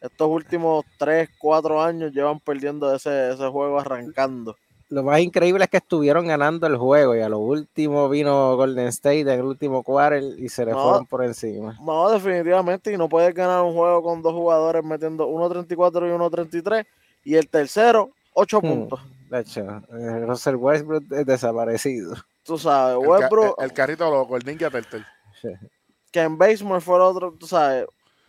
[0.00, 4.56] estos últimos 3, 4 años llevan perdiendo ese, ese juego arrancando.
[4.88, 8.86] Lo más increíble es que estuvieron ganando el juego y a lo último vino Golden
[8.88, 10.78] State en el último quarter y se le No.
[10.82, 11.76] fueron por encima.
[11.80, 12.92] No, definitivamente.
[12.92, 16.86] Y no puedes ganar un juego con dos jugadores metiendo 1.34 y 1.33.
[17.24, 18.68] Y el tercero, 8 Hmm.
[18.68, 19.00] puntos.
[19.28, 22.14] De hecho, eh, Russell Westbrook es desaparecido.
[22.44, 25.04] Tú sabes, el, ca- Westbrook, el- el carrito loco, el Ninja Turtle.
[26.12, 27.86] que en Basemore fue el otro, tú sabes,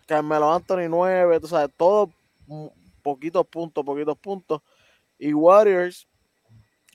[0.07, 2.09] Carmelo Anthony 9, tú sabes, todo
[2.47, 2.67] mm,
[3.03, 4.61] poquitos puntos, poquitos puntos.
[5.19, 6.07] Y Warriors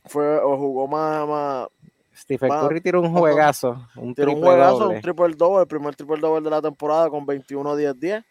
[0.04, 1.68] fue o jugó más, más
[2.14, 4.96] Stephen Curry tiró un juegazo, un tiró un juegazo, doble.
[4.96, 8.24] un triple doble, el primer triple doble de la temporada con 21-10-10.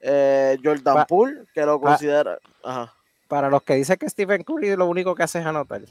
[0.00, 2.92] Eh, Jordan Pa- Poole, que lo pa- considera, ajá,
[3.28, 5.82] Para los que dicen que Stephen Curry lo único que hace es anotar.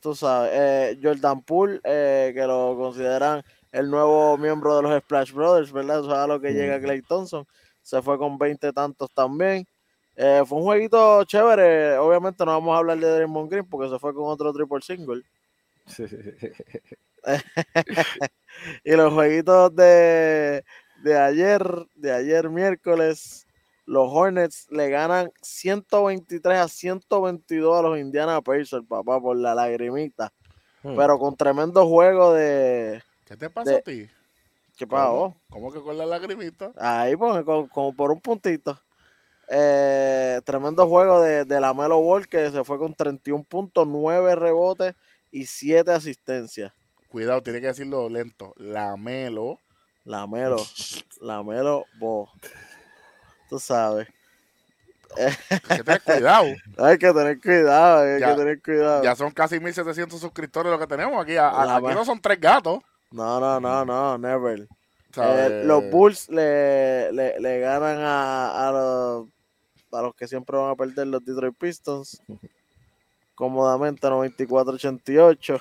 [0.00, 5.32] tú sabes, eh, Jordan Poole, eh, que lo consideran el nuevo miembro de los Splash
[5.32, 6.00] Brothers, ¿verdad?
[6.00, 6.78] Eso es a lo que llega.
[6.80, 7.46] Clay Thompson.
[7.80, 9.66] Se fue con 20 tantos también.
[10.16, 11.96] Eh, fue un jueguito chévere.
[11.98, 15.22] Obviamente no vamos a hablar de Draymond Green porque se fue con otro triple single.
[18.84, 20.64] Y los jueguitos de,
[21.02, 21.62] de ayer,
[21.94, 23.46] de ayer miércoles,
[23.86, 30.32] los Hornets le ganan 123 a 122 a los Indiana Pacers, papá, por la lagrimita.
[30.82, 30.96] Hmm.
[30.96, 33.02] Pero con tremendo juego de...
[33.24, 34.08] ¿Qué te pasa De- a ti?
[34.76, 35.00] ¿Qué ¿Cómo?
[35.00, 35.36] pasó?
[35.48, 36.72] ¿Cómo que con la lagrimita?
[36.76, 38.78] Ahí, pues, con- como por un puntito.
[39.54, 44.34] Eh, tremendo juego de, de la Melo Ball que se fue con 31 puntos, 9
[44.34, 44.94] rebotes
[45.30, 46.72] y 7 asistencias.
[47.08, 48.54] Cuidado, tiene que decirlo lento.
[48.56, 49.58] La Melo.
[50.04, 50.56] La Melo,
[51.20, 52.26] la Melo Ball.
[53.50, 54.08] Tú sabes.
[55.68, 56.46] Que tenés cuidado.
[56.78, 59.02] Hay que tener cuidado, hay Ya- que tener cuidado.
[59.04, 61.36] Ya son casi 1700 suscriptores lo que tenemos aquí.
[61.36, 62.78] A- aquí no son tres gatos.
[63.10, 64.66] No, no, no, no, never.
[65.14, 65.50] ¿sabes?
[65.50, 69.26] Eh, los Bulls le, le, le ganan a, a, los,
[69.92, 72.22] a los que siempre van a perder los Detroit Pistons
[73.34, 75.60] cómodamente 94-88.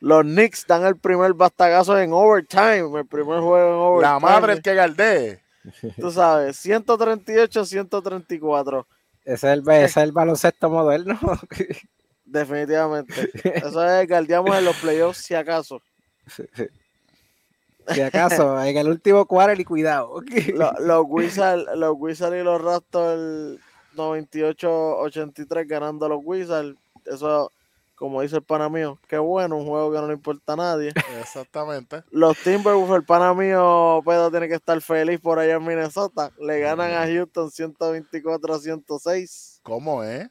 [0.00, 4.12] Los Knicks dan el primer bastagazo en overtime, el primer juego en overtime.
[4.12, 5.40] La madre el que galdee.
[6.00, 8.86] Tú sabes, 138-134.
[9.24, 11.18] Ese es el, ese es el baloncesto moderno.
[12.24, 13.30] Definitivamente.
[13.44, 15.82] Eso es, guardiamos en los playoffs si acaso.
[17.88, 20.20] Si acaso, en el último quarter y cuidado.
[20.54, 23.58] Lo- Los Wizards los Wizards y los Raptors
[23.96, 26.76] 98-83 ganando a los Wizards.
[27.04, 27.50] Eso,
[27.94, 30.92] como dice el pana mío, qué bueno, un juego que no le importa a nadie.
[31.20, 32.02] Exactamente.
[32.10, 36.30] Los Timberwolves, el pana mío, Pedro tiene que estar feliz por allá en Minnesota.
[36.40, 39.60] Le ganan a Houston 124 a 106.
[39.62, 40.28] ¿Cómo es?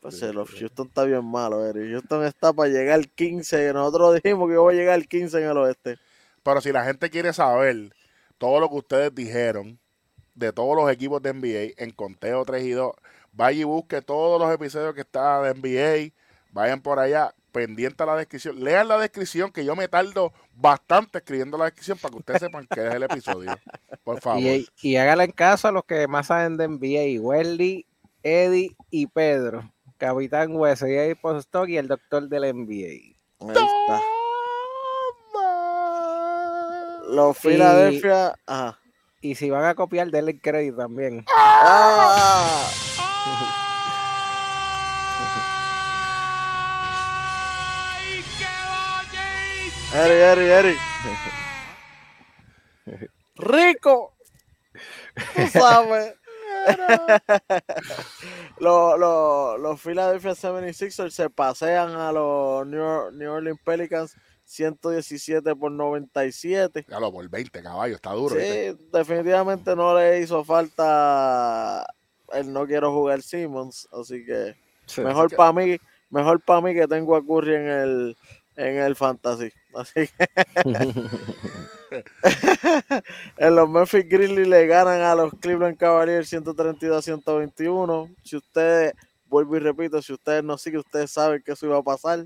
[0.00, 1.90] Pues eh, los Houston está bien malo, Eric.
[1.90, 3.72] Houston está para llegar al 15.
[3.72, 5.96] Nosotros dijimos que iba a llegar al 15 en el oeste.
[6.42, 7.94] Pero si la gente quiere saber
[8.38, 9.78] todo lo que ustedes dijeron
[10.34, 12.92] de todos los equipos de NBA en conteo 3 y 2,
[13.32, 16.14] vaya y busque todos los episodios que están de NBA.
[16.52, 18.62] Vayan por allá, pendiente a la descripción.
[18.62, 22.66] Lean la descripción, que yo me tardo bastante escribiendo la descripción para que ustedes sepan
[22.72, 23.56] qué es el episodio.
[24.04, 24.42] Por favor.
[24.42, 27.86] Y, y háganle caso a los que más saben de NBA, Welly,
[28.22, 29.70] Eddie y Pedro.
[29.98, 33.16] Capitán Wesley Postock y el doctor del NBA.
[33.40, 34.00] Ahí está.
[37.08, 38.34] Los Philadelphia.
[38.46, 38.78] Ajá.
[39.20, 41.24] Y si van a copiar, denle el crédito también.
[41.36, 42.70] Ah,
[47.96, 48.46] ¡Ay, qué
[49.90, 50.04] bonito!
[50.04, 50.76] Eri, Eri, Eri.
[53.36, 54.14] Rico.
[55.34, 56.14] Tú sabes.
[58.58, 64.14] los, los, los Philadelphia 76ers se pasean a los New, New Orleans Pelicans
[64.48, 66.86] 117 por 97.
[66.88, 68.34] Ya lo por 20, caballo, está duro.
[68.34, 68.72] ¿viste?
[68.72, 71.86] Sí, definitivamente no le hizo falta
[72.32, 74.56] el no quiero jugar Simmons, así que
[75.02, 75.76] mejor que- para mí,
[76.10, 78.16] mejor para mí que tengo a Curry en el
[78.56, 79.52] en el fantasy.
[79.74, 80.28] Así que
[83.36, 88.08] en los Memphis Grizzlies le ganan a los Cleveland Cavaliers 132 a 121.
[88.24, 88.92] Si ustedes,
[89.26, 92.24] vuelvo y repito, si ustedes no siguen, ustedes saben que eso iba a pasar.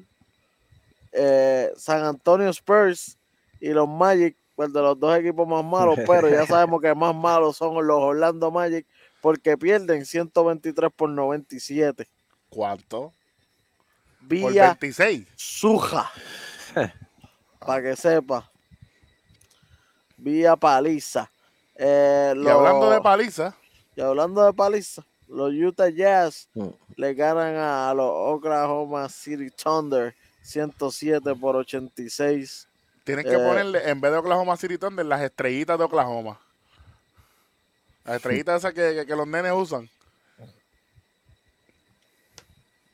[1.13, 3.17] Eh, San Antonio Spurs
[3.61, 7.15] y los Magic, pues de los dos equipos más malos, pero ya sabemos que más
[7.15, 8.87] malos son los Orlando Magic
[9.21, 12.09] porque pierden 123 por 97.
[12.49, 13.13] ¿Cuánto?
[14.21, 15.27] Por Villa 26.
[15.37, 16.11] Suja.
[17.59, 18.51] Para que sepa.
[20.17, 21.31] Vía paliza.
[21.77, 23.55] Eh, Y hablando de paliza,
[23.97, 26.69] y hablando de paliza, los Utah Jazz Mm.
[26.97, 32.69] le ganan a los Oklahoma City Thunder 107 por 86.
[33.05, 33.39] tienen que Eh.
[33.39, 36.41] ponerle, en vez de Oklahoma City Thunder, las estrellitas de Oklahoma.
[38.05, 39.89] Las estrellitas esas que, que- que los nenes usan.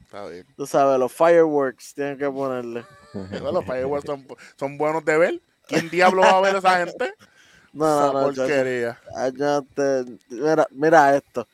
[0.03, 0.47] Está bien.
[0.57, 2.85] Tú sabes, los fireworks tienen que ponerle.
[3.53, 4.27] Los fireworks son,
[4.57, 5.41] son buenos de ver.
[5.67, 7.15] ¿Quién diablo va a ver a esa gente?
[7.71, 8.99] No, esa no, porquería.
[9.15, 11.47] Allá te- mira, mira esto.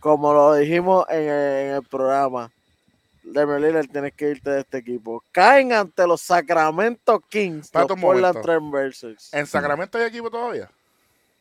[0.00, 2.50] Como lo dijimos en el programa,
[3.22, 5.22] Damian Lillard tienes que irte de este equipo.
[5.32, 8.42] Caen ante los Sacramento Kings, Espérate los Portland.
[8.42, 10.70] Trailblazers, ¿En Sacramento hay equipo todavía?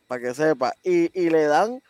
[0.07, 0.73] para que sepa.
[0.83, 1.81] Y, y le dan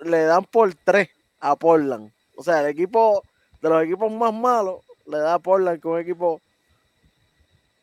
[0.00, 1.08] le dan por tres
[1.40, 2.12] a Portland.
[2.36, 3.22] O sea, el equipo
[3.60, 6.40] de los equipos más malos le da a Portland que un equipo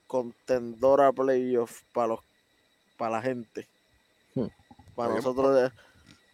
[0.07, 2.19] contendor a playoff para los
[2.97, 3.67] para la gente.
[4.35, 4.47] Hmm.
[4.95, 5.71] Para nosotros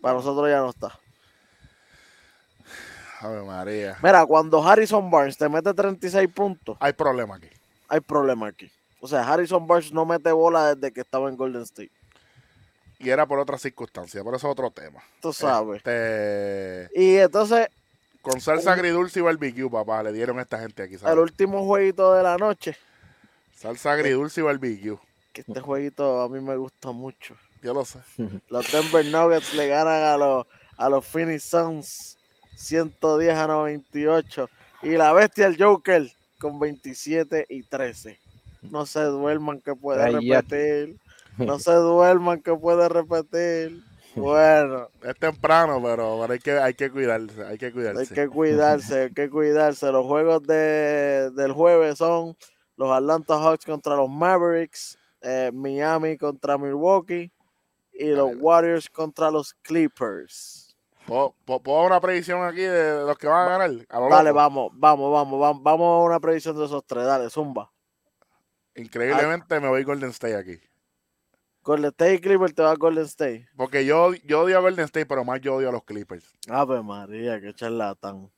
[0.01, 0.99] para nosotros ya no está.
[3.19, 3.97] Ave María.
[4.01, 7.49] Mira, cuando Harrison Barnes te mete 36 puntos, Hay problema aquí.
[7.87, 8.71] hay problema aquí.
[9.01, 11.91] O sea, Harrison Barnes no mete bola desde que estaba en Golden State.
[12.97, 15.01] Y era por otras circunstancias, por eso es otro tema.
[15.21, 15.77] Tú sabes.
[15.77, 17.67] Este, Y entonces,
[18.21, 20.97] con salsa agridulce y barbecue, papá, le dieron a esta gente aquí.
[20.97, 21.13] ¿sabes?
[21.13, 22.75] el último jueguito de la noche,
[23.55, 24.97] Salsa agridulce y barbecue.
[25.33, 27.35] que este jueguito a mí me gusta mucho.
[27.61, 27.99] Yo lo sé.
[28.49, 30.45] Los Denver Nuggets le ganan a los,
[30.77, 32.17] a los Phoenix Suns
[32.59, 34.49] 110 a 98.
[34.83, 38.19] Y la bestia, el Joker, con 27 y 13.
[38.63, 40.41] No se duerman que puede Ay, ya.
[40.41, 40.97] repetir.
[41.37, 43.81] No se duerman que puede repetir.
[44.15, 47.45] Bueno, Es temprano, pero, pero hay, que, hay que cuidarse.
[47.45, 48.01] Hay que cuidarse.
[48.01, 49.91] hay que cuidarse, hay que cuidarse.
[49.91, 52.35] Los juegos de, del jueves son
[52.75, 57.31] los Atlanta Hawks contra los Mavericks, eh, Miami contra Milwaukee
[57.93, 58.31] y los.
[58.37, 60.68] Warriors contra los Clippers.
[61.09, 63.85] ¿Puedo, puedo- una predicción aquí de los que van a ganar?
[63.89, 67.05] A lo Dale, vamos, vamos, vamos, vamos, vamos a una predicción de esos tres.
[67.05, 67.71] Dale, Zumba.
[68.75, 70.59] Increíblemente me voy Golden State aquí.
[71.63, 73.47] Golden State y Clippers te va a Golden State.
[73.57, 76.33] Porque yo, yo odio a Golden State, pero más yo odio a los Clippers.
[76.47, 78.31] Ave María, qué charlatán.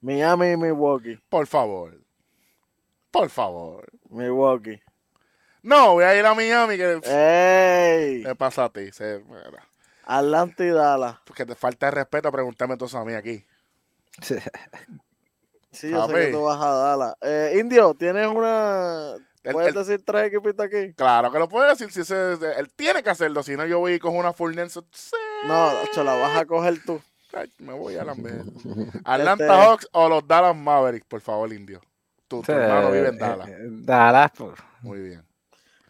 [0.00, 1.18] Miami y Milwaukee.
[1.28, 2.00] Por favor.
[3.10, 3.86] Por favor.
[4.08, 4.80] Milwaukee.
[5.62, 6.76] No, voy a ir a Miami.
[6.76, 8.22] que ¡Ey!
[8.24, 8.90] ¿Qué pasa a ti?
[8.92, 9.68] Se- mira,
[10.18, 11.16] Atlanta y Dallas.
[11.34, 13.44] Que te falta de respeto preguntarme entonces a mí aquí.
[15.72, 17.14] Sí, yo sé que tú vas a Dallas.
[17.20, 19.14] Eh, Indio, ¿tienes una.
[19.42, 20.92] El- ¿Puedes el- decir tres equipitos aquí?
[20.94, 21.90] Claro que lo puede decir.
[21.92, 23.42] Si se, él tiene que hacerlo.
[23.42, 24.84] Si no, yo voy y cojo una full Nelson.
[24.92, 25.16] Sí.
[25.46, 27.00] No, se la vas a coger tú.
[27.32, 28.12] Ay, me voy a la
[29.04, 31.80] Atlanta Este- Hawks o los Dallas Mavericks, por favor, indio.
[32.26, 33.48] Tu, tu hermano vive en Eh, Dallas.
[33.48, 34.58] eh, Dallas, pues.
[34.82, 35.24] Muy bien.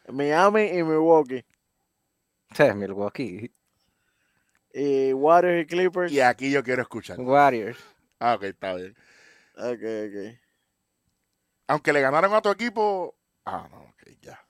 [0.08, 1.44] Miami y Milwaukee.
[2.54, 3.50] Sí, Milwaukee.
[4.72, 6.12] Y Warriors y Clippers.
[6.12, 7.18] Y aquí yo quiero escuchar.
[7.20, 7.78] Warriors.
[8.18, 8.94] Ah, ok, está bien.
[9.56, 10.38] Ok, ok.
[11.68, 13.14] Aunque le ganaron a tu equipo.
[13.44, 14.40] Ah, no, ok, ya.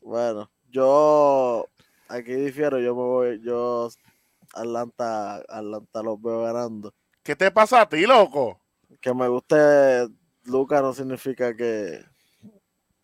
[0.00, 1.68] Bueno, yo
[2.08, 3.88] aquí difiero, yo me voy, yo
[4.54, 6.94] Atlanta, Atlanta los veo ganando.
[7.22, 8.60] ¿Qué te pasa a ti, loco?
[9.00, 10.08] Que me guste
[10.44, 12.04] Luca no significa que,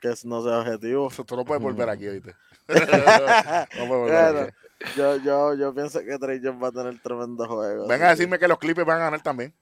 [0.01, 1.11] que no sea objetivo.
[1.27, 2.35] Tú no puedes volver aquí, ¿oíste?
[2.69, 4.68] no puedes volver Bueno, aquí.
[4.97, 7.87] Yo, yo, yo pienso que Trey Young va a tener tremendo juego.
[7.87, 9.55] Ven así a decirme que los Clippers van a ganar también.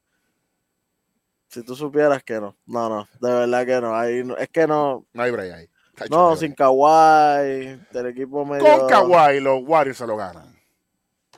[1.49, 2.57] Si tú supieras que no.
[2.67, 3.95] No, no, de verdad que no.
[3.97, 5.07] Ahí no- es que no.
[5.13, 5.69] No hay break ahí.
[6.11, 6.53] No, sin.
[6.53, 8.65] Kawhi, del equipo medio.
[8.65, 10.55] Con Kawhi los Warriors se lo ganan.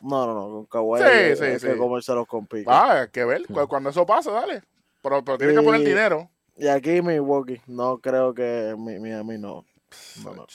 [0.03, 1.67] No, no, no, con Kawhi Sí, hay, sí, hay sí.
[1.69, 2.65] que comérselos con pique.
[2.67, 3.47] Ah, hay que ver.
[3.47, 4.63] Cu- Cuando eso pase, dale.
[5.03, 6.29] Pero, pero tienes que poner dinero.
[6.57, 9.65] Y aquí Milwaukee, no creo que mi, Miami no.
[10.25, 10.47] No, no.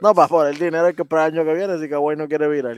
[0.00, 2.48] No, para el dinero hay que esperar el año que viene si Kawhi no quiere
[2.48, 2.76] virar.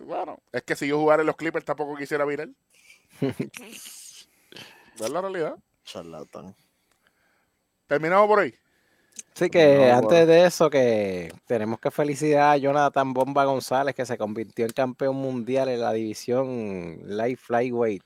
[0.00, 2.48] Bueno, es que si yo jugara en los Clippers tampoco quisiera virar.
[3.20, 5.56] ¿Ves la realidad?
[5.84, 6.54] Charlatán.
[7.86, 8.54] Terminamos por ahí.
[9.34, 10.26] Sí, que No, antes bueno.
[10.26, 15.16] de eso, que tenemos que felicitar a Jonathan Bomba González, que se convirtió en campeón
[15.16, 18.02] mundial en la división Light Flyweight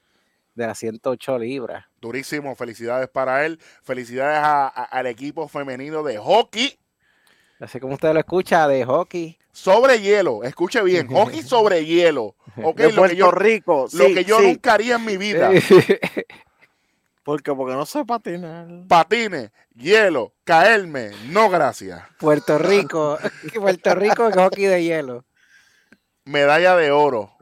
[0.54, 1.84] de las 108 libras.
[2.00, 2.54] Durísimo.
[2.54, 3.58] Felicidades para él.
[3.82, 6.78] Felicidades a- a- al equipo femenino de hockey
[7.60, 9.38] Así como usted lo escucha, de hockey.
[9.52, 10.42] sobre hielo.
[10.42, 11.08] Escuche bien.
[11.12, 12.34] Hockey sobre hielo.
[12.62, 14.46] Ok, de lo que Puerto yo, Rico, lo sí, que yo sí.
[14.46, 15.50] nunca haría en mi vida.
[17.24, 18.66] Porque, porque no sé patinar.
[18.86, 21.12] Patines, hielo, caerme.
[21.30, 22.02] No, gracias.
[22.18, 23.18] Puerto Rico,
[23.54, 25.24] Puerto Rico hockey de hielo.
[26.26, 27.32] Medalla de oro.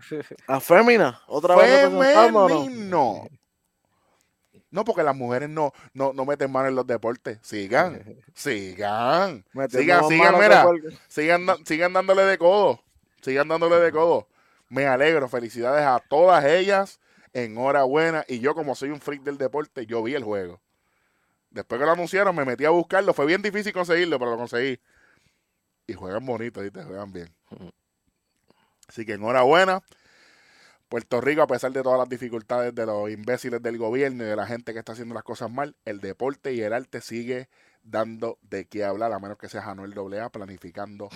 [0.47, 3.29] A Fémina, otra vez ¿o
[4.73, 4.85] no?
[4.85, 7.39] Porque las mujeres no, no, no meten mano en los deportes.
[7.43, 8.03] Sigan,
[8.35, 9.45] sigan.
[9.71, 10.67] Sigan, sigan, mira.
[11.07, 12.83] Sigan, sigan dándole de codo.
[13.21, 14.27] Sigan dándole de codo.
[14.69, 15.29] Me alegro.
[15.29, 16.99] Felicidades a todas ellas.
[17.35, 18.25] Enhorabuena.
[18.27, 20.61] Y yo, como soy un freak del deporte, yo vi el juego.
[21.51, 23.13] Después que lo anunciaron, me metí a buscarlo.
[23.13, 24.81] Fue bien difícil conseguirlo, pero lo conseguí.
[25.87, 26.83] Y juegan bonito, ¿viste?
[26.83, 27.29] Juegan bien.
[28.89, 29.83] Así que enhorabuena.
[30.93, 34.37] Puerto Rico, a pesar de todas las dificultades de los imbéciles del gobierno y de
[34.37, 37.49] la gente que está haciendo las cosas mal, el deporte y el arte sigue
[37.83, 41.09] dando de qué hablar, a menos que sea Anuel AA planificando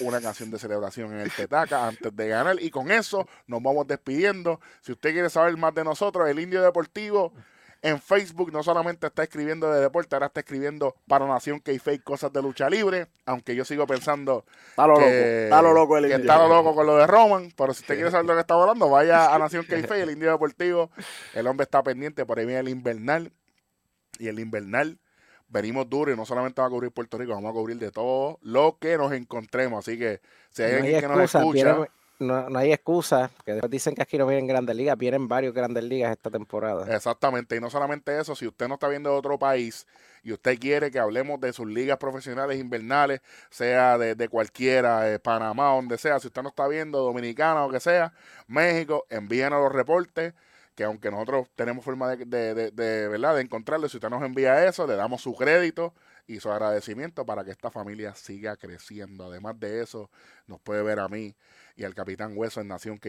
[0.00, 2.56] una canción de celebración en el Petaca antes de ganar.
[2.62, 4.62] Y con eso nos vamos despidiendo.
[4.80, 7.34] Si usted quiere saber más de nosotros, el Indio Deportivo
[7.82, 12.02] en Facebook no solamente está escribiendo de deporte, ahora está escribiendo para Nación que fake
[12.02, 16.08] cosas de lucha libre, aunque yo sigo pensando Está lo loco, está lo loco el
[16.08, 16.30] que indio.
[16.32, 18.62] está lo loco con lo de Roman, pero si usted quiere saber lo que estamos
[18.62, 20.90] hablando, vaya a Nación Keife, el Indio Deportivo,
[21.34, 23.32] el hombre está pendiente, por ahí viene el invernal,
[24.18, 24.98] y el invernal
[25.48, 28.38] venimos duro y no solamente vamos a cubrir Puerto Rico, vamos a cubrir de todo
[28.42, 30.20] lo que nos encontremos, así que
[30.50, 33.70] si hay No hay alguien que nos excusa, escucha, no, no hay excusa, que después
[33.70, 36.92] dicen que aquí no vienen grandes ligas, vienen varios grandes ligas esta temporada.
[36.94, 39.86] Exactamente, y no solamente eso, si usted no está viendo de otro país
[40.22, 45.18] y usted quiere que hablemos de sus ligas profesionales invernales, sea de, de cualquiera, eh,
[45.18, 48.14] Panamá, donde sea, si usted no está viendo Dominicana o que sea,
[48.46, 50.32] México, envíenos los reportes,
[50.74, 53.34] que aunque nosotros tenemos forma de, de, de- de, ¿verdad?
[53.34, 55.92] de encontrarlo, si usted nos envía eso, le damos su crédito
[56.28, 59.24] y su agradecimiento para que esta familia siga creciendo.
[59.24, 60.10] Además de eso,
[60.46, 61.34] nos puede ver a mí
[61.74, 63.08] y al Capitán Hueso en Nación k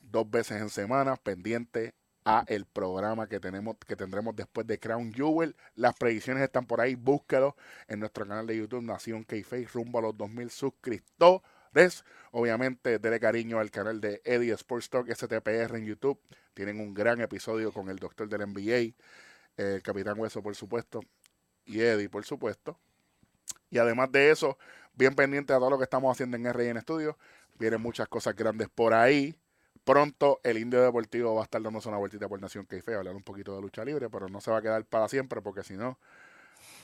[0.00, 5.12] dos veces en semana, pendiente a el programa que tenemos que tendremos después de Crown
[5.12, 5.54] Jewel.
[5.76, 7.56] Las predicciones están por ahí, búsquelo
[7.86, 9.36] en nuestro canal de YouTube Nación k
[9.72, 12.04] rumbo a los 2000 suscriptores.
[12.32, 16.18] Obviamente, dele cariño al canal de Eddie Sports Talk STPR en YouTube.
[16.54, 18.94] Tienen un gran episodio con el doctor del NBA,
[19.56, 21.00] el Capitán Hueso, por supuesto,
[21.64, 22.78] y Eddie, por supuesto.
[23.70, 24.58] Y además de eso,
[24.94, 27.16] bien pendiente a todo lo que estamos haciendo en RN Studios.
[27.58, 29.36] Vienen muchas cosas grandes por ahí.
[29.84, 33.22] Pronto el Indio Deportivo va a estar dándose una vueltita por Nación Keife, hablar un
[33.22, 35.98] poquito de lucha libre, pero no se va a quedar para siempre porque si no,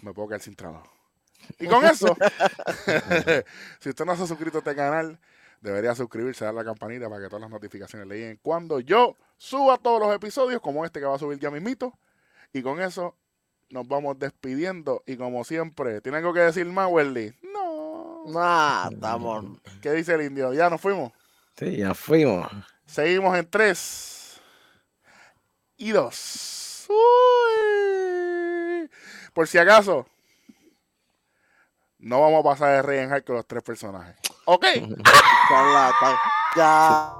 [0.02, 0.92] me puedo quedar sin trabajo.
[1.58, 2.14] Y con eso,
[3.80, 5.18] si usted no se ha suscrito a este canal,
[5.60, 9.78] debería suscribirse, dar la campanita para que todas las notificaciones le lleguen cuando yo suba
[9.78, 11.98] todos los episodios, como este que va a subir ya mismito.
[12.52, 13.16] Y con eso
[13.70, 15.02] nos vamos despidiendo.
[15.06, 17.34] Y como siempre, ¿tiene algo que decir más, Welly?
[17.42, 18.24] No.
[18.26, 19.44] Nah, estamos.
[19.80, 20.52] ¿Qué dice el indio?
[20.52, 21.12] Ya nos fuimos.
[21.56, 22.50] Sí, ya fuimos.
[22.86, 24.40] Seguimos en 3
[25.76, 26.86] y 2.
[26.88, 28.90] Uy.
[29.32, 30.06] Por si acaso,
[31.98, 34.16] no vamos a pasar de rey en con los tres personajes.
[34.46, 34.66] ¿Ok?
[36.56, 37.14] Ya.